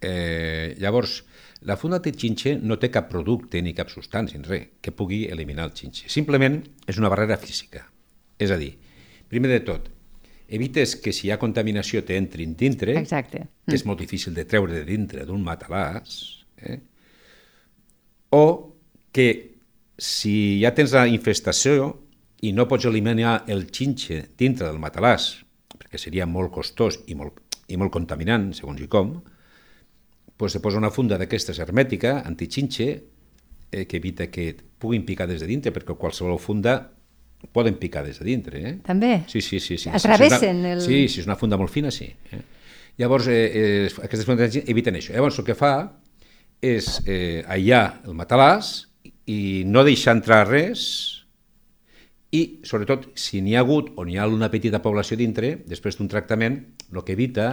[0.00, 1.24] Eh, llavors,
[1.62, 5.24] la funda de xinxe no té cap producte ni cap substància, ni res, que pugui
[5.30, 6.08] eliminar el xinxe.
[6.08, 7.86] Simplement és una barrera física.
[8.38, 8.76] És a dir,
[9.28, 9.88] primer de tot,
[10.52, 13.46] evites que si hi ha contaminació t'entrin dintre, Exacte.
[13.66, 16.18] que és molt difícil de treure de dintre d'un matalàs,
[16.60, 16.78] eh?
[18.36, 18.44] o
[19.12, 19.28] que
[19.96, 21.90] si ja tens la infestació
[22.42, 25.32] i no pots eliminar el xinxe dintre del matalàs,
[25.78, 27.38] perquè seria molt costós i molt,
[27.68, 29.14] i molt contaminant, segons i com,
[30.42, 32.88] doncs se posa una funda d'aquestes hermètica, antixinxe,
[33.70, 36.80] eh, que evita que puguin picar des de dintre, perquè qualsevol funda
[37.52, 38.60] poden picar des de dintre.
[38.68, 38.74] Eh?
[38.86, 39.24] També?
[39.28, 39.78] Sí, sí, sí.
[39.78, 39.90] sí.
[39.90, 42.06] Atravessen Si una, el- Sí, si és una funda molt fina, sí.
[42.32, 42.40] Eh?
[42.98, 45.14] Llavors, eh, eh, aquestes fundes eviten això.
[45.16, 45.72] Llavors, el que fa
[46.62, 48.86] és eh, aïllar el matalàs
[49.26, 50.84] i no deixar entrar res
[52.32, 56.08] i, sobretot, si n'hi ha hagut o n'hi ha una petita població dintre, després d'un
[56.08, 56.60] tractament,
[56.92, 57.50] el que evita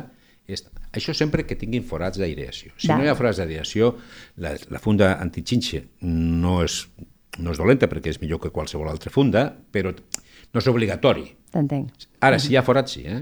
[0.47, 0.63] és...
[0.95, 2.71] Això sempre que tinguin forats d'aireació.
[2.80, 3.91] Si no hi ha forats d'aireació,
[4.41, 6.80] la, la funda antixinxe no és,
[7.39, 11.28] no és dolenta perquè és millor que qualsevol altra funda, però no és obligatori.
[11.54, 12.08] T'entenc.
[12.25, 13.21] Ara, si hi ha forats, sí, eh?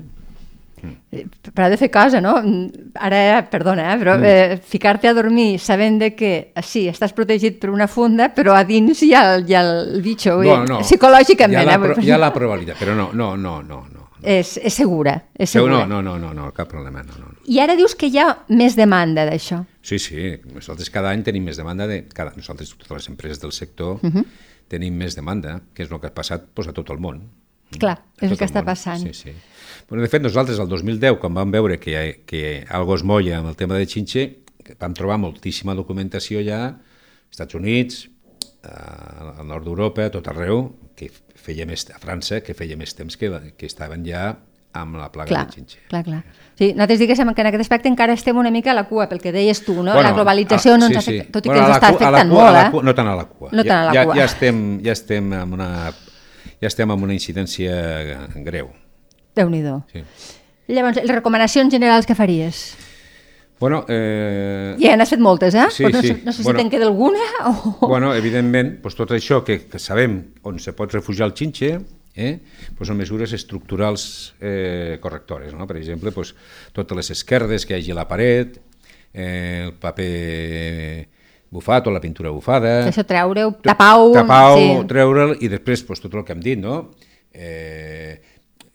[1.09, 2.35] Eh, Però ha de fer cosa, no?
[2.43, 7.15] Mm, Ara, perdona, eh, però eh, ficar-te a dormir sabent de que, eh, sí, estàs
[7.17, 10.37] protegit per una funda, però a dins hi ha el, hi ha el bitxo.
[10.37, 13.61] vull dir, Psicològicament, Hi ha la, eh, hi ha la probabilitat, però no, no, no,
[13.63, 13.96] no.
[14.23, 15.23] És, és segura.
[15.37, 15.85] És segura.
[15.85, 17.25] no, no, no, no, no, cap problema, no, no.
[17.31, 17.37] no.
[17.45, 19.63] I ara dius que hi ha més demanda d'això.
[19.81, 23.51] Sí, sí, nosaltres cada any tenim més demanda, de, cada, nosaltres, totes les empreses del
[23.51, 24.25] sector, Mhm.
[24.67, 27.21] tenim més demanda, que és el que ha passat pues, a tot el món.
[27.79, 28.65] Clar, A és el que el està món.
[28.65, 29.01] passant.
[29.01, 29.31] Sí, sí.
[29.89, 33.37] Bueno, de fet, nosaltres el 2010, quan vam veure que, ha- que algo es molla
[33.39, 34.39] amb el tema de xinxe,
[34.79, 38.09] vam trobar moltíssima documentació ja als Estats Units,
[38.63, 38.69] eh,
[39.39, 43.29] al nord d'Europa, tot arreu, que feia més, a França, que feia més temps que,
[43.55, 44.31] que estaven ja
[44.77, 45.77] amb la plaga Clar, de xinxe.
[45.89, 46.23] clar, clar.
[46.57, 49.21] Sí, nosaltres diguéssim que en aquest aspecte encara estem una mica a la cua, pel
[49.21, 49.93] que deies tu, no?
[49.93, 51.15] Bueno, la globalització a- no sí, ens sí.
[51.19, 52.71] afecta, tot i Bueno, que ens està cua- afectant cua- molt, eh?
[52.73, 53.49] cua- No tant a la cua.
[53.53, 54.13] No tant a la ja, cua.
[54.15, 55.69] Ja, ja, estem, ja estem amb una
[56.59, 58.69] ja estem amb una incidència greu.
[59.35, 59.83] Déu-n'hi-do.
[59.93, 60.03] Sí.
[60.67, 62.75] Llavors, les recomanacions generals que faries?
[63.59, 65.65] Bueno, eh, Ja n'has fet moltes, eh?
[65.73, 66.13] Sí, Però no, sí.
[66.25, 66.59] no sé si Bueno.
[66.59, 67.87] te'n queda alguna o...
[67.87, 71.71] bueno, evidentment, doncs tot això que, que sabem on se pot refugiar el xinxe,
[72.13, 72.31] eh,
[72.77, 75.55] doncs són mesures estructurals eh, correctores.
[75.57, 75.65] No?
[75.65, 76.35] Per exemple, doncs,
[76.73, 78.59] totes les esquerdes que hi hagi a la paret,
[79.13, 81.07] eh, el paper
[81.49, 82.83] bufat o la pintura bufada...
[82.89, 84.11] Això treure-ho, tapau...
[84.13, 84.87] Tapau, sí.
[84.89, 86.91] treure'l i després doncs, tot el que hem dit, no?
[87.33, 88.17] Eh,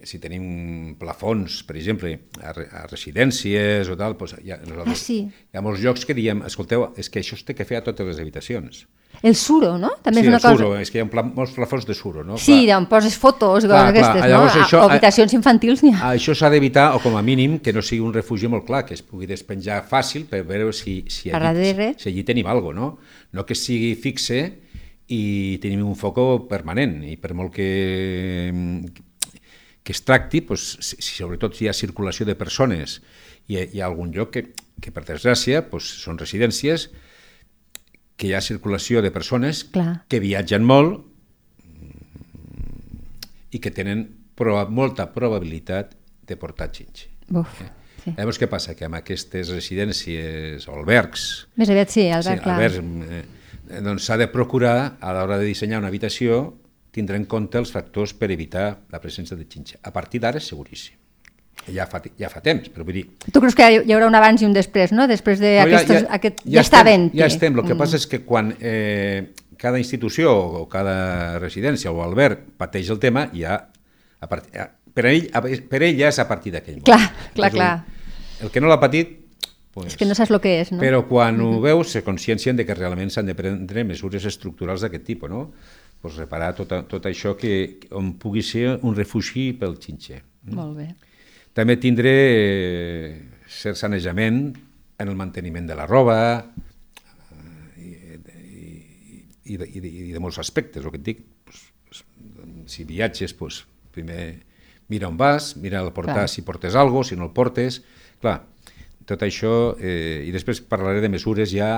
[0.05, 2.13] si tenim plafons, per exemple,
[2.43, 5.21] a, a residències o tal, doncs hi, ha, nosaltres, Ah, sí.
[5.53, 7.85] hi ha molts llocs que diem, escolteu, és que això es té que fer a
[7.87, 8.87] totes les habitacions.
[9.23, 9.91] El suro, no?
[10.03, 10.81] També sí, és una el suro, cosa...
[10.81, 12.39] és que hi ha pla, molts plafons de suro, no?
[12.41, 12.79] Sí, Clar.
[12.81, 14.63] on poses fotos, Clar, coses clar, aquestes, llavors no?
[14.65, 16.15] això- a, habitacions infantils n'hi ha.
[16.17, 18.95] Això s'ha d'evitar, o com a mínim, que no sigui un refugi molt clar, que
[18.97, 21.93] es pugui despenjar fàcil per veure si, si, A allí, darrere.
[22.01, 22.99] si allí tenim alguna cosa, no?
[23.37, 24.41] No que sigui fixe
[25.13, 27.69] i tenim un foco permanent, i per molt que,
[29.83, 33.01] que es tracti, doncs, si, sobretot si hi ha circulació de persones
[33.51, 34.45] i hi ha algun lloc que,
[34.81, 36.89] que per desgràcia, doncs, són residències
[38.17, 40.05] que hi ha circulació de persones Clar.
[40.09, 41.03] que viatgen molt
[43.53, 44.07] i que tenen
[44.39, 45.97] proba molta probabilitat
[46.29, 47.11] de portar xinxe.
[47.33, 48.15] Buf, sí.
[48.17, 48.75] Llavors, què passa?
[48.79, 51.27] Que amb aquestes residències o albergs,
[51.61, 52.57] Més aviat sí, Albert, sí, clar.
[52.57, 56.43] albergs eh, doncs s'ha de procurar, a l'hora de dissenyar una habitació,
[56.93, 59.81] tindre en compte els factors per evitar la presència de xinxa.
[59.83, 60.99] A partir d'ara seguríssim.
[61.73, 63.05] Ja fa, ja fa temps, però vull dir...
[63.31, 65.07] Tu creus que hi haurà un abans i un després, no?
[65.07, 66.43] Després de no, ja, ja, aquest...
[66.43, 67.83] Ja, ja està estem, Ja estem, el que mm.
[67.85, 69.31] passa és que quan eh,
[69.61, 73.61] cada institució o cada residència o alberg pateix el tema, ja,
[74.19, 75.29] a part, ja per, ell,
[75.71, 76.89] per ell ja és a partir d'aquell moment.
[76.91, 77.73] Clar, clar, clar.
[78.41, 79.21] El, el que no l'ha patit
[79.73, 80.83] Pues, és que no saps el que és, no?
[80.83, 85.07] Però quan ho veus se consciencien de que realment s'han de prendre mesures estructurals d'aquest
[85.07, 85.47] tipus, no?
[86.03, 90.19] Pues reparar tot, tot això que on pugui ser un refugi pel xinxer.
[90.51, 90.89] Molt bé.
[91.55, 93.11] També tindré eh,
[93.47, 94.43] cert sanejament
[94.99, 96.19] en el manteniment de la roba
[97.79, 101.23] eh, i, i, i, de, i, de, i de molts aspectes, el que et dic.
[101.47, 102.03] Pues,
[102.73, 103.63] si viatges, pues,
[103.95, 104.25] primer
[104.93, 106.29] mira on vas, mira el portar Clar.
[106.29, 107.83] si portes alguna si no el portes...
[108.23, 108.45] Clar,
[109.09, 111.71] tot això, eh, i després parlaré de mesures ja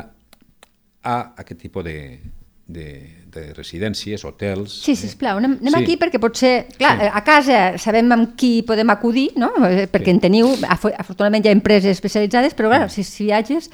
[1.00, 2.20] a aquest tipus de,
[2.68, 2.88] de,
[3.34, 4.72] de residències, hotels...
[4.84, 5.82] Sí, sisplau, anem, anem sí.
[5.82, 7.10] aquí perquè potser, clar, sí.
[7.20, 9.52] a casa sabem amb qui podem acudir, no?
[9.68, 10.16] Eh, perquè sí.
[10.16, 12.94] en teniu, afortunadament hi ha empreses especialitzades, però clar, mm.
[12.94, 13.70] si, si viatges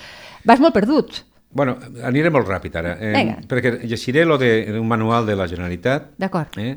[0.48, 1.22] vas molt perdut.
[1.50, 1.74] Bueno,
[2.06, 6.12] aniré molt ràpid ara, eh, perquè llegiré lo de, un manual de la Generalitat.
[6.22, 6.58] D'acord.
[6.62, 6.76] Eh,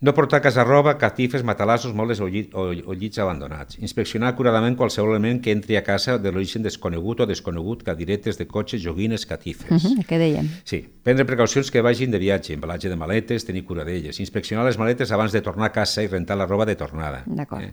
[0.00, 3.76] no portar a casa roba, catifes, matalassos, moles o, llit, o, o llits abandonats.
[3.84, 8.46] Inspeccionar acuradament qualsevol element que entri a casa de l'origen desconegut o desconegut, cadiretes de
[8.48, 9.68] cotxes, joguines, catifes.
[9.68, 10.48] Uh -huh, què dèiem?
[10.64, 10.80] Sí.
[11.04, 14.20] Prendre precaucions que vagin de viatge, embalatge de maletes, tenir cura d'elles.
[14.20, 17.22] Inspeccionar les maletes abans de tornar a casa i rentar la roba de tornada.
[17.26, 17.62] D'acord.
[17.62, 17.72] Eh?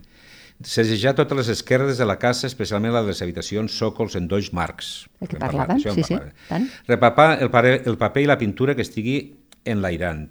[0.60, 5.08] Segellar totes les esquerdes de la casa, especialment les de les habitacions, sòcols, endolls, marcs.
[5.20, 6.18] El que parlàvem, sí, sí.
[6.48, 6.68] Tant.
[6.88, 7.48] Repapar el,
[7.86, 10.28] el paper i la pintura que estigui enlairant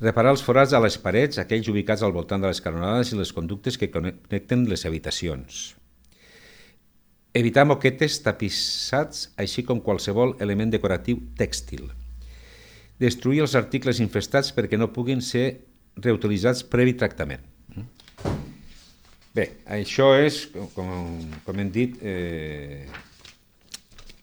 [0.00, 3.32] reparar els forats a les parets, aquells ubicats al voltant de les canonades i les
[3.36, 5.60] conductes que connecten les habitacions.
[7.36, 11.84] Evitar moquetes tapissats, així com qualsevol element decoratiu tèxtil.
[13.00, 15.60] Destruir els articles infestats perquè no puguin ser
[16.00, 17.44] reutilitzats previ tractament.
[19.36, 20.90] Bé, això és, com,
[21.46, 22.82] com hem dit, eh,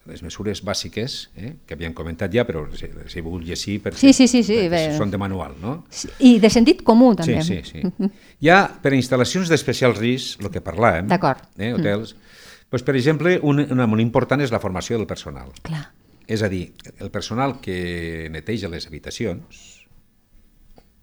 [0.07, 3.99] les mesures bàsiques, eh, que havíem comentat ja, però les, les he volgut llegir perquè,
[3.99, 4.97] sí, sí, sí, sí, perquè bé.
[4.97, 5.73] són de manual, no?
[5.93, 7.41] Sí, I de sentit comú, també.
[7.45, 8.09] Sí, sí, sí.
[8.43, 12.33] Hi ha, per instal·lacions d'especial risc, el que parlàvem, eh, hotels, mm.
[12.71, 15.51] doncs, per exemple, un, una molt important és la formació del personal.
[15.67, 15.83] Clar.
[16.27, 16.65] És a dir,
[16.99, 19.61] el personal que neteja les habitacions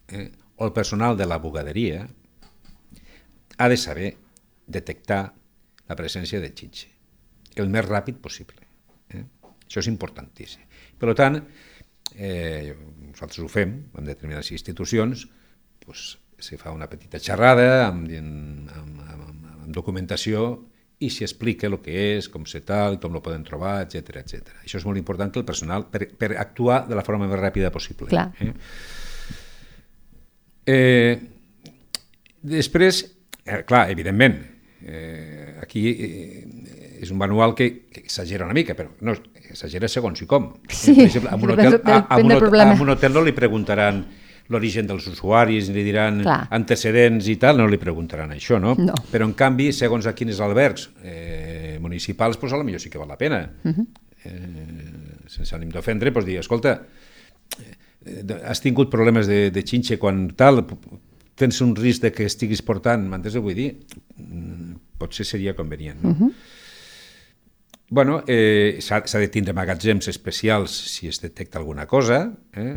[0.09, 2.05] eh, o el personal de la bugaderia
[3.57, 4.17] ha de saber
[4.67, 5.23] detectar
[5.89, 6.95] la presència de xinxe
[7.61, 8.64] el més ràpid possible.
[9.67, 10.65] Això és importantíssim.
[11.01, 11.41] Per tant,
[12.15, 12.75] eh,
[13.11, 15.27] nosaltres ho fem en determinades institucions,
[15.85, 20.47] doncs, se fa una petita xerrada amb, amb, amb, amb documentació
[21.05, 24.55] i s'hi explica el que és, com se tal, com ho poden trobar, etc etc.
[24.63, 27.73] Això és molt important que el personal, per, per actuar de la forma més ràpida
[27.75, 28.09] possible.
[28.13, 28.29] Clar.
[28.41, 28.53] Eh?
[30.75, 31.15] Eh,
[32.55, 33.03] després,
[33.45, 34.39] eh, clar, evidentment,
[34.85, 40.25] eh, aquí eh, és un manual que, que exagera una mica, però no, exagera segons
[40.25, 40.51] i com.
[40.69, 43.35] Sí, per exemple, a un hotel, a, a, un hotel, a un hotel no li
[43.37, 44.05] preguntaran
[44.53, 46.41] l'origen dels usuaris, li diran Clar.
[46.57, 48.75] antecedents i tal, no li preguntaran això, no?
[48.77, 48.97] no.
[49.13, 53.21] Però, en canvi, segons a quins albergs eh, municipals, doncs, potser sí que val la
[53.21, 53.41] pena.
[53.65, 53.87] Uh -huh.
[54.25, 56.83] eh, sense ànim d'ofendre, doncs dir, escolta,
[57.59, 60.67] eh, has tingut problemes de, de xinxe quan tal,
[61.35, 63.81] tens un risc de que estiguis portant, m'entens vull dir?
[64.19, 66.11] Mm, potser seria convenient, no?
[66.11, 66.33] Uh -huh
[67.91, 72.33] bueno, eh, s'ha de tindre magatzems especials si es detecta alguna cosa.
[72.53, 72.77] Eh?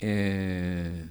[0.00, 1.06] Eh,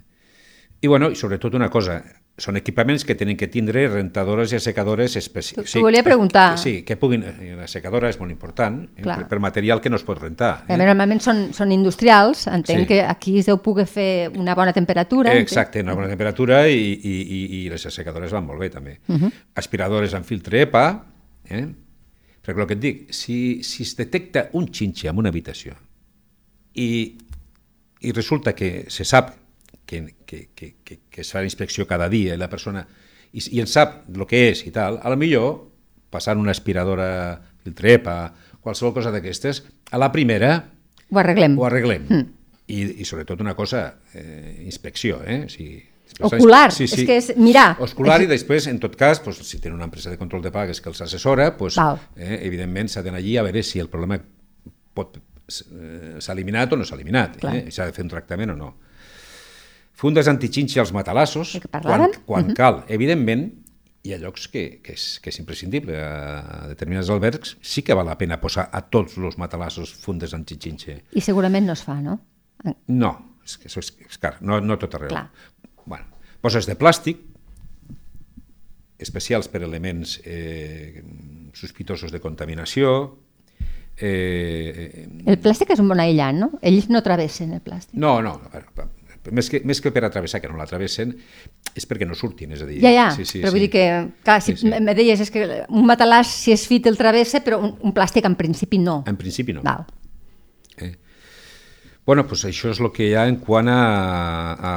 [0.81, 2.01] I, bueno, i sobretot una cosa,
[2.41, 5.67] són equipaments que tenen que tindre rentadores i assecadores especials.
[5.67, 6.57] T'ho sí, volia preguntar.
[6.57, 7.23] Sí, que puguin...
[7.27, 10.51] Eh, la secadora és molt important, eh, per, per material que no es pot rentar.
[10.65, 10.77] Eh?
[10.79, 12.89] Normalment són, són industrials, entenc sí.
[12.93, 15.35] que aquí es deu poder fer una bona temperatura.
[15.35, 18.97] Eh, exacte, una bona temperatura i, i, i, i les assecadores van molt bé també.
[19.07, 19.31] Uh -huh.
[19.61, 20.85] Aspiradores amb filtre EPA,
[21.45, 21.67] eh?
[22.41, 23.35] Perquè el que et dic, si,
[23.67, 25.75] si es detecta un xinxe en una habitació
[26.73, 26.89] i,
[28.01, 29.35] i resulta que se sap
[29.85, 32.85] que, que, que, que, que es fa la inspecció cada dia i la persona
[33.31, 35.67] i, i en sap el que és i tal, a la millor
[36.11, 39.61] passant una aspiradora filtrepa, qualsevol cosa d'aquestes,
[39.91, 40.55] a la primera
[41.11, 41.57] ho arreglem.
[41.59, 42.05] Ho arreglem.
[42.07, 42.27] Mm.
[42.71, 45.43] I, I sobretot una cosa, eh, inspecció, eh?
[45.45, 45.81] O sigui,
[46.19, 47.01] Ocular, sí, sí.
[47.01, 47.75] és que és mirar.
[47.81, 50.81] Ocular i després, en tot cas, pues, si tenen una empresa de control de pagues
[50.81, 51.77] que els assessora, pues,
[52.15, 54.19] eh, evidentment s'ha d'anar allí a veure si el problema
[54.93, 57.65] pot eh, s'ha eliminat o no s'ha eliminat, eh?
[57.71, 58.71] s'ha de fer un tractament o no.
[60.01, 62.55] Fundes antixinxi als matalassos, quan, quan uh -huh.
[62.55, 62.83] cal.
[62.87, 63.51] Evidentment,
[64.03, 65.97] hi ha llocs que, que, és, que és imprescindible.
[65.97, 70.45] A determinats albergs sí que val la pena posar a tots els matalassos fundes en
[70.45, 71.03] xixinxe.
[71.13, 72.19] I segurament no es fa, no?
[72.87, 73.11] No,
[73.45, 75.09] és que això és, és car, no, no tot arreu.
[75.09, 75.29] Clar.
[75.85, 76.05] Bueno,
[76.41, 77.19] poses de plàstic,
[79.01, 81.01] especials per elements eh,
[81.57, 83.17] sospitosos de contaminació,
[84.01, 86.47] Eh, el plàstic és un bon aïllant, no?
[86.65, 87.93] Ells no travessen el plàstic.
[88.01, 88.39] No, no,
[89.29, 91.11] més que, més que per atravessar, que no l'atravessen,
[91.77, 92.79] és perquè no surtin, és a dir...
[92.81, 93.57] Ja, ja, sí, sí, però sí.
[93.57, 93.83] vull dir que,
[94.25, 94.71] clar, si sí, sí.
[94.73, 98.25] me deies, és que un matalàs, si és fit, el travessa, però un, un plàstic
[98.25, 99.01] en principi no.
[99.09, 99.61] En principi no.
[99.67, 99.85] Val.
[100.81, 100.95] Eh?
[102.07, 103.81] Bueno, pues això és el que hi ha en quant a,
[104.57, 104.73] a,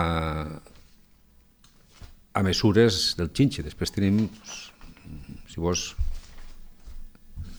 [2.35, 3.63] a mesures del xinxe.
[3.63, 4.25] Després tenim,
[5.51, 5.93] si vols,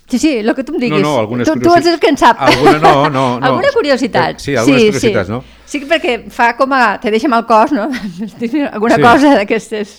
[0.08, 1.02] Sí, sí, el que tu em diguis.
[1.02, 2.38] No, no, algunes tu, tu ets el que en sap.
[2.38, 3.46] Alguna, no, no, no.
[3.48, 4.38] alguna curiositat.
[4.40, 5.34] Sí, algunes sí, curiositats, sí.
[5.34, 5.40] no?
[5.66, 6.82] Sí, perquè fa com a...
[7.02, 7.88] Te deixa mal cos, no?
[8.76, 9.02] alguna sí.
[9.02, 9.96] cosa d'aquestes...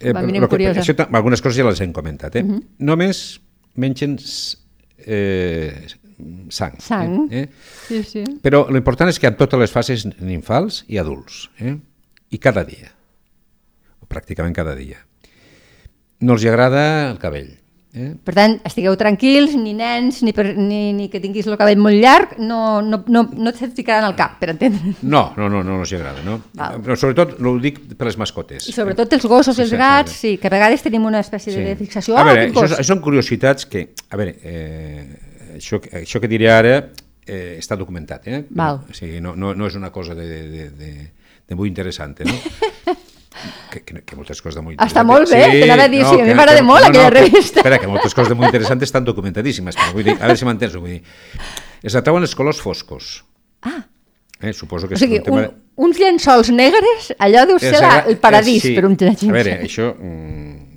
[0.00, 0.80] Eh, mínim curiosa.
[0.80, 2.44] Això, algunes coses ja les hem comentat, eh?
[2.44, 2.60] Uh mhm.
[2.60, 2.84] -huh.
[2.92, 3.40] Només
[3.74, 4.18] mengen
[5.06, 5.88] eh,
[6.48, 6.76] sang.
[6.80, 7.48] Sang, eh?
[7.88, 8.24] sí, sí.
[8.42, 11.76] Però l'important és que en totes les fases infants i adults, eh?
[12.30, 12.92] i cada dia,
[14.10, 15.00] pràcticament cada dia.
[16.20, 17.54] No els agrada el cabell,
[17.90, 18.12] Eh?
[18.22, 21.98] Per tant, estigueu tranquils, ni nens, ni, per, ni, ni que tinguis el cabell molt
[21.98, 24.92] llarg, no, no, no, no et ficaran al cap, per entendre.
[25.02, 26.36] No, no, no, no, no els agrada, no?
[26.54, 26.78] Val.
[26.86, 28.68] Però sobretot, no ho dic per les mascotes.
[28.70, 31.66] I sobretot els gossos i els gats, sí, que a vegades tenim una espècie sí.
[31.66, 32.14] de fixació.
[32.14, 36.52] A veure, oh, això, això són curiositats que, a veure, eh, això, això que diré
[36.54, 38.44] ara eh, està documentat, eh?
[38.54, 38.84] Val.
[38.86, 40.92] O sigui, no, no, no és una cosa de, de, de,
[41.42, 42.38] de molt interessant, no?
[43.70, 44.80] que, que, que moltes coses de molt.
[44.82, 47.08] Està molt bé, sí, t'anava a dir, no, sí, a mi m'agrada molt no, aquella
[47.08, 47.62] no, revista.
[47.62, 50.48] Espera, que moltes coses de molt interessantes estan documentadíssimes, però vull dir, a veure si
[50.48, 51.00] m'entens, vull dir,
[51.90, 53.12] es atrauen els colors foscos.
[53.68, 53.78] Ah.
[54.40, 55.44] Eh, suposo que o sigui, un, tema...
[55.46, 58.74] un, uns llençols negres, allò deu ser la, el paradís sí.
[58.76, 59.92] per un A veure, això...
[59.94, 60.70] Mm,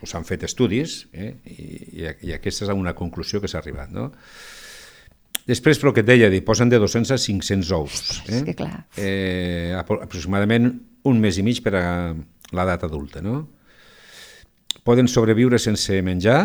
[0.00, 4.10] pues han fet estudis eh, i, i aquesta és una conclusió que s'ha arribat, no?
[5.46, 8.22] Després, però que et deia, posen de 200 a 500 ous.
[8.26, 8.42] Eh?
[8.48, 8.86] que clar.
[8.98, 10.72] Eh, aproximadament
[11.06, 11.84] un mes i mig per a
[12.56, 13.44] l'edat adulta, no?
[14.86, 16.40] Poden sobreviure sense menjar.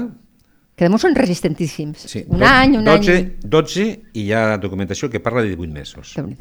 [0.78, 2.06] Que de són resistentíssims.
[2.10, 3.32] Sí, un any, un 12, any...
[3.42, 6.14] 12 i hi ha documentació que parla de 18 mesos.
[6.18, 6.38] déu nhi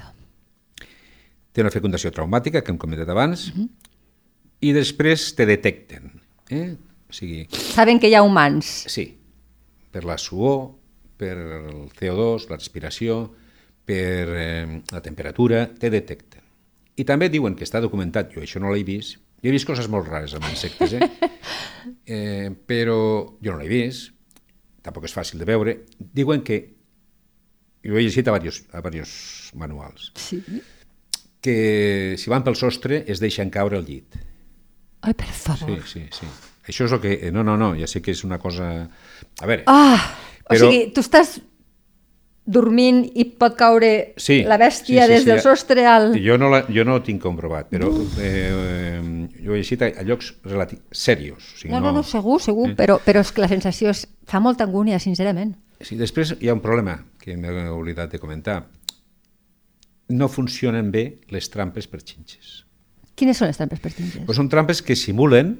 [1.50, 3.64] Té una fecundació traumàtica, que hem comentat abans, uh mhm.
[3.64, 3.70] -huh.
[4.60, 6.12] i després te detecten.
[6.48, 6.76] Eh?
[7.08, 8.84] O sigui, Saben que hi ha humans.
[8.86, 9.18] Sí,
[9.90, 10.79] per la suor,
[11.20, 13.22] per el CO2, la respiració,
[13.84, 16.46] per eh, la temperatura, te detecten.
[17.00, 19.88] I també diuen que està documentat, jo això no l'he vist, jo he vist coses
[19.88, 21.08] molt rares amb insectes, eh?
[22.16, 22.98] eh però
[23.40, 24.12] jo no l'he vist,
[24.84, 25.76] tampoc és fàcil de veure.
[25.98, 26.60] Diuen que,
[27.84, 30.42] jo he llegit a diversos, a diversos manuals, sí.
[31.40, 34.20] que si van pel sostre es deixen caure el llit.
[35.00, 35.80] Ai, per favor.
[35.88, 36.28] Sí, sí, sí.
[36.68, 37.14] Això és el que...
[37.32, 38.66] No, no, no, ja sé que és una cosa...
[39.40, 39.64] A veure...
[39.66, 40.12] Ah,
[40.50, 40.66] però...
[40.66, 41.38] o sigui, tu estàs
[42.50, 46.10] dormint i pot caure sí, la bèstia sí, sí, des sí, del sostre al...
[46.24, 49.02] Jo no, la, jo no ho tinc comprovat, però eh, eh,
[49.44, 50.32] jo he llegit a, a llocs
[50.90, 51.52] serios.
[51.54, 52.76] O sigui, no, no, no, segur, segur, eh?
[52.78, 55.54] però, però és que la sensació és, fa molta angúnia, sincerament.
[55.80, 58.64] Sí, després hi ha un problema que m'he oblidat de comentar.
[60.10, 62.64] No funcionen bé les trampes per xinxes.
[63.20, 64.24] Quines són les trampes per xinxes?
[64.26, 65.54] Pues són trampes que simulen,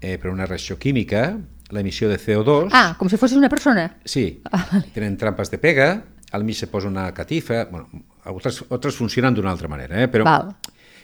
[0.00, 1.32] eh, per una reacció química,
[1.74, 2.70] l'emissió de CO2.
[2.72, 3.88] Ah, com si fossis una persona?
[4.04, 5.88] Sí, ah, tenen trampes de pega,
[6.32, 10.08] al mig se posa una catifa, bueno, altres, altres funcionen d'una altra manera, eh?
[10.12, 10.52] però Val.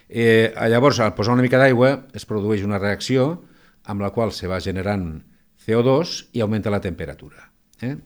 [0.08, 3.44] Eh, llavors al posar una mica d'aigua es produeix una reacció
[3.88, 5.06] amb la qual se va generant
[5.64, 7.48] CO2 i augmenta la temperatura.
[7.80, 7.96] Eh?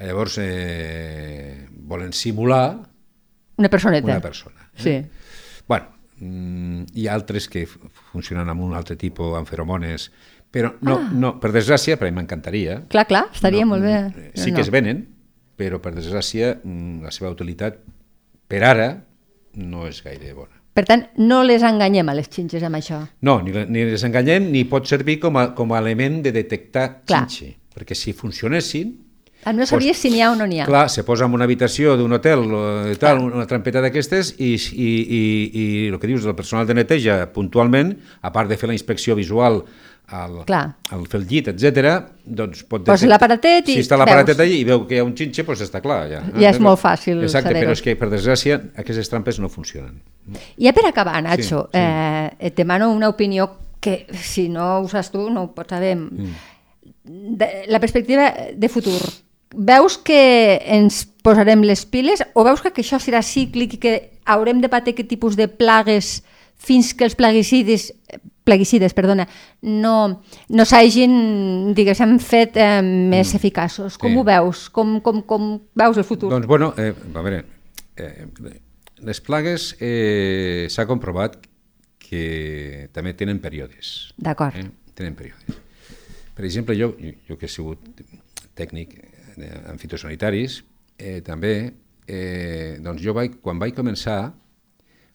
[0.00, 2.80] Llavors eh, volen simular
[3.56, 4.06] una personeta.
[4.06, 4.70] Una persona.
[4.76, 4.82] Eh?
[4.82, 4.94] Sí.
[5.66, 5.86] Bueno,
[6.18, 7.66] mm, hi ha altres que
[8.12, 10.10] funcionen amb un altre tipus, amb feromones,
[10.50, 11.08] però no, ah.
[11.12, 12.80] no per desgràcia, però m'encantaria.
[12.92, 13.96] Clar, clar, estaria no, molt bé.
[14.06, 14.58] Eh, sí no.
[14.58, 15.02] que es venen,
[15.56, 17.80] però per desgràcia mm, la seva utilitat
[18.46, 18.90] per ara
[19.56, 20.52] no és gaire bona.
[20.76, 23.00] Per tant, no les enganyem a les xinxes amb això?
[23.24, 26.86] No, ni, ni les enganyem ni pot servir com a, com a element de detectar
[27.08, 27.24] Clar.
[27.24, 28.92] xinxe, perquè si funcionessin...
[29.46, 30.66] Ah, no sabies pues, si n'hi ha o no n'hi ha.
[30.66, 32.42] Clar, se posa en una habitació d'un hotel,
[32.90, 36.76] eh, tal, una trampeta d'aquestes, i, i, i, i el que dius, el personal de
[36.76, 39.62] neteja puntualment, a part de fer la inspecció visual
[40.06, 41.88] al, al fer el llit, etc.
[42.22, 42.84] doncs pot...
[42.86, 45.64] Posa l'aparatet i Si està l'aparatet allà i veu que hi ha un xinxe, doncs
[45.66, 45.98] està clar.
[46.10, 49.98] Ja, ja és molt fàcil Exacte, però és que, per desgràcia, aquestes trampes no funcionen.
[50.62, 51.82] Ja per acabar, Nacho, sí, sí.
[51.82, 53.48] Eh, et demano una opinió
[53.82, 55.96] que, si no ho saps tu, no ho pots saber.
[55.98, 56.36] Mm.
[57.06, 59.00] De, la perspectiva de futur.
[59.56, 63.94] Veus que ens posarem les piles o veus que, que això serà cíclic i que
[64.26, 66.20] haurem de patir aquest tipus de plagues
[66.56, 67.92] fins que els plaguicides
[68.46, 69.26] plaguicides, perdona,
[69.66, 69.96] no,
[70.48, 73.40] no s'hagin, diguéssim, fet eh, més mm.
[73.40, 73.98] eficaços.
[74.00, 74.20] Com sí.
[74.20, 74.68] ho veus?
[74.72, 76.30] Com, com, com veus el futur?
[76.32, 77.42] Doncs, bueno, eh, a veure,
[77.98, 78.26] eh,
[79.06, 81.40] les plagues eh, s'ha comprovat
[82.06, 84.12] que també tenen períodes.
[84.16, 84.56] D'acord.
[84.56, 84.94] Eh?
[84.96, 85.60] Tenen períodes.
[86.36, 86.92] Per exemple, jo,
[87.26, 87.82] jo que he sigut
[88.56, 88.94] tècnic
[89.36, 90.62] en fitosanitaris,
[90.98, 91.72] eh, també,
[92.06, 94.32] eh, doncs jo vaig, quan vaig començar,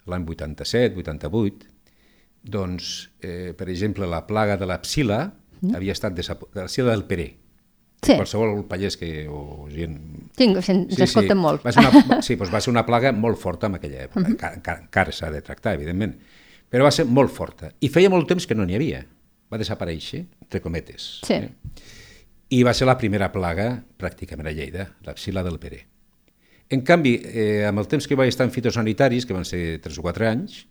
[0.09, 1.70] l'any 87, 88,
[2.43, 5.75] doncs, eh, per exemple, la plaga de la psila mm.
[5.75, 7.29] havia estat de la psila del Peré.
[8.01, 8.15] Sí.
[8.17, 9.97] Qualsevol pagès que, o gent...
[10.33, 11.35] Sí, ens sí, sí.
[11.37, 11.61] molt.
[11.61, 14.25] Va ser una, sí, doncs va ser una plaga molt forta en aquella època.
[14.25, 14.77] Mm -hmm.
[14.87, 16.15] Encara s'ha de tractar, evidentment.
[16.71, 17.71] Però va ser molt forta.
[17.79, 19.05] I feia molt temps que no n'hi havia.
[19.51, 21.19] Va desaparèixer, entre cometes.
[21.27, 21.33] Sí.
[21.33, 21.51] Eh?
[22.49, 25.85] I va ser la primera plaga, pràcticament a Lleida, la psila del Peré.
[26.69, 29.97] En canvi, eh, amb el temps que vaig estar en fitosanitaris, que van ser 3
[29.99, 30.67] o 4 anys,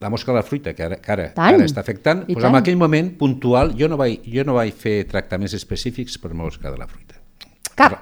[0.00, 2.76] la mosca de la fruita, que ara, que ara, ara està afectant, doncs en aquell
[2.76, 6.88] moment puntual jo no, vaig, jo no vaig fer tractaments específics per mosca de la
[6.90, 7.16] fruita.
[7.76, 7.96] Cap?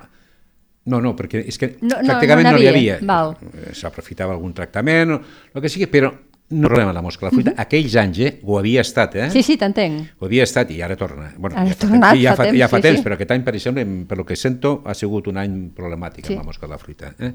[0.91, 2.99] No, no, perquè és que no, pràcticament no, no, no n'hi havia.
[3.01, 5.21] Eh, s'aprofitava algun tractament, o
[5.55, 6.11] el que sigui, però
[6.55, 7.51] no problema la mosca de la fruita.
[7.51, 7.67] Mm -hmm.
[7.67, 9.31] Aquells anys eh, ho havia estat, eh?
[9.31, 10.19] Sí, sí, t'entenc.
[10.19, 11.33] Ho havia estat i ara torna.
[11.39, 13.05] Bueno, ara ja, tornat, ja, fa, temps, ja fa sí, temps, sí.
[13.05, 16.33] però aquest any, per exemple, per lo que sento, ha sigut un any problemàtic sí.
[16.33, 17.15] amb la mosca de la fruita.
[17.19, 17.33] Eh?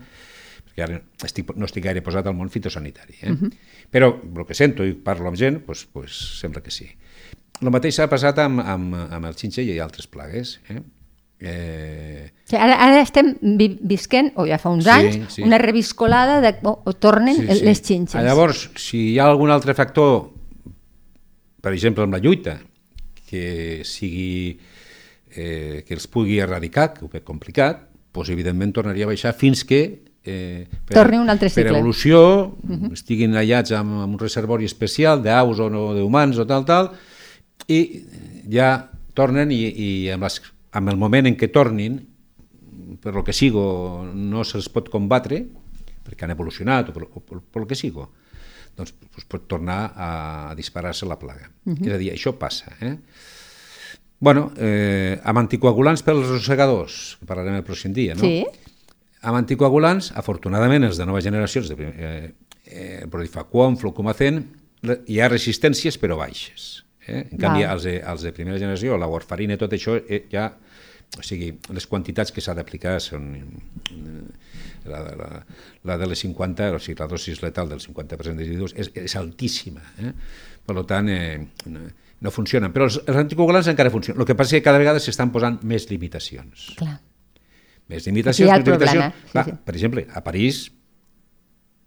[0.69, 3.17] Perquè ara estic, no estic gaire posat al món fitosanitari.
[3.21, 3.31] Eh?
[3.31, 3.51] Mm -hmm.
[3.91, 6.87] Però el que sento i parlo amb gent, pues, pues, sembla que sí.
[7.61, 10.59] El mateix s'ha passat amb, amb, amb el xinxe i altres plagues.
[10.69, 10.81] Eh?
[11.39, 12.31] Eh...
[12.43, 15.43] Sí, ara, ara estem vi visquent, o ja fa uns sí, anys, sí.
[15.43, 17.65] una reviscolada de o, o tornen sí, sí.
[17.65, 18.19] les xinxes.
[18.19, 20.33] Ah, llavors, si hi ha algun altre factor,
[21.61, 22.59] per exemple, amb la lluita,
[23.29, 24.59] que sigui
[25.31, 29.63] eh, que els pugui erradicar, que ho veig complicat, doncs evidentment tornaria a baixar fins
[29.67, 31.69] que eh, per, Torni un altre cicle.
[31.69, 32.85] per evolució uh mhm.
[32.85, 32.93] -huh.
[32.93, 36.91] estiguin allats amb, amb un reservori especial d'aus o no, d'humans o tal, tal,
[37.67, 38.05] i
[38.49, 41.99] ja tornen i, i amb les amb el moment en què tornin,
[43.01, 45.45] per lo que sigo, no se'ls pot combatre,
[46.05, 48.11] perquè han evolucionat o per, o per, per lo que sigo,
[48.77, 51.49] doncs, doncs pot tornar a disparar-se la plaga.
[51.65, 51.87] Uh -huh.
[51.87, 52.71] És a dir, això passa.
[52.81, 52.97] Eh?
[54.19, 58.21] bueno, eh, amb anticoagulants pels rossegadors, que parlarem el pròxim dia, no?
[58.21, 58.43] Sí.
[59.19, 62.31] Amb anticoagulants, afortunadament, els de noves generacions, de, eh,
[62.65, 64.43] eh, Prodifacuon, Flocomacen,
[65.07, 66.85] hi ha resistències però baixes.
[67.05, 67.25] Eh?
[67.31, 70.47] En canvi, els de, els de primera generació, la warfarina i tot això, eh, ja,
[71.17, 73.33] o sigui, les quantitats que s'ha d'aplicar són...
[73.91, 74.57] Eh,
[74.89, 75.25] la, la,
[75.83, 79.15] la de les 50, o sigui, la dosis letal del 50% de residus és, és
[79.19, 79.83] altíssima.
[79.99, 80.13] Eh?
[80.65, 81.35] Per tant, eh,
[81.67, 81.83] no,
[82.23, 82.71] no funcionen.
[82.75, 84.21] Però els, els anticoagulants encara funcionen.
[84.21, 86.71] El que passa és que cada vegada s'estan posant més limitacions.
[86.79, 86.95] Clar.
[87.89, 89.15] Més limitacions, més limitacions.
[89.23, 89.55] Sí, Clar, sí.
[89.65, 90.67] Per exemple, a París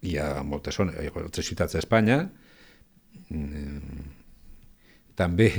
[0.03, 2.19] hi ha moltes zones, ha altres ciutats d'Espanya,
[3.29, 4.03] mm,
[5.15, 5.49] també,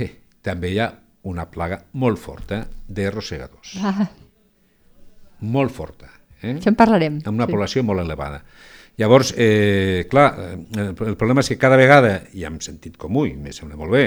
[0.45, 0.91] també hi ha
[1.25, 3.73] una plaga molt forta de rosegadors.
[3.81, 4.05] Ah.
[5.41, 6.11] Molt forta.
[6.41, 6.53] Eh?
[6.59, 7.19] Això en parlarem.
[7.25, 7.55] Amb una sí.
[7.55, 8.43] població molt elevada.
[9.01, 13.33] Llavors, eh, clar, el, el problema és que cada vegada, i amb sentit comú, i
[13.33, 14.05] me sembla molt bé,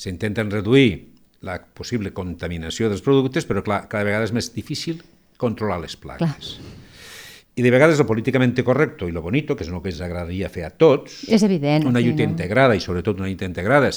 [0.00, 1.12] s'intenten reduir
[1.44, 5.04] la possible contaminació dels productes, però clar, cada vegada és més difícil
[5.44, 6.56] controlar les plagues.
[6.56, 6.72] Clar.
[7.54, 10.50] I de vegades el políticament correcte i lo bonito, que és el que ens agradaria
[10.50, 12.32] fer a tots, és evident, una lluita no?
[12.32, 13.92] integrada i sobretot una lluita integrada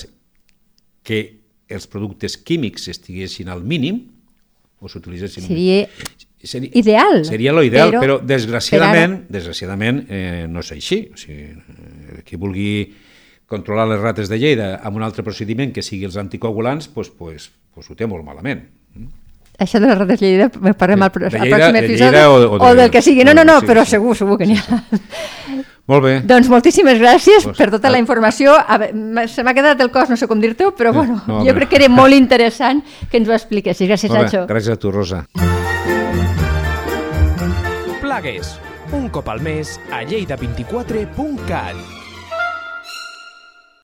[1.07, 1.21] que
[1.67, 4.03] els productes químics estiguessin al mínim
[4.79, 5.47] o s'utilitzessin...
[5.47, 5.87] Seria,
[6.37, 7.23] seria ideal.
[7.25, 9.35] Seria lo ideal, però, però desgraciadament, per ara...
[9.39, 11.01] desgraciadament eh, no és així.
[11.09, 12.71] O sigui, eh, qui vulgui
[13.49, 17.49] controlar les rates de Lleida amb un altre procediment que sigui els anticoagulants, pues, pues,
[17.73, 18.67] pues ho té molt malament.
[19.57, 23.01] Això de les rates Lleida, parlem al pròxim episodi, o, o, de, o del que
[23.01, 23.25] sigui.
[23.25, 23.95] No, no, no, sí, però sí.
[23.95, 24.83] segur, segur que n'hi ha.
[25.87, 26.13] Molt bé.
[26.27, 28.53] Doncs moltíssimes gràcies pues, per tota la informació.
[28.53, 31.41] A veure, se m'ha quedat el cos, no sé com dir-te-ho, però eh, bueno, no,
[31.47, 33.87] jo crec que era molt interessant que ens ho expliquessis.
[33.89, 34.45] Gràcies, Sancho.
[34.51, 35.23] Gràcies a tu, Rosa.
[38.03, 38.57] Plagues,
[38.93, 41.96] un cop al mes a lleida24.cat.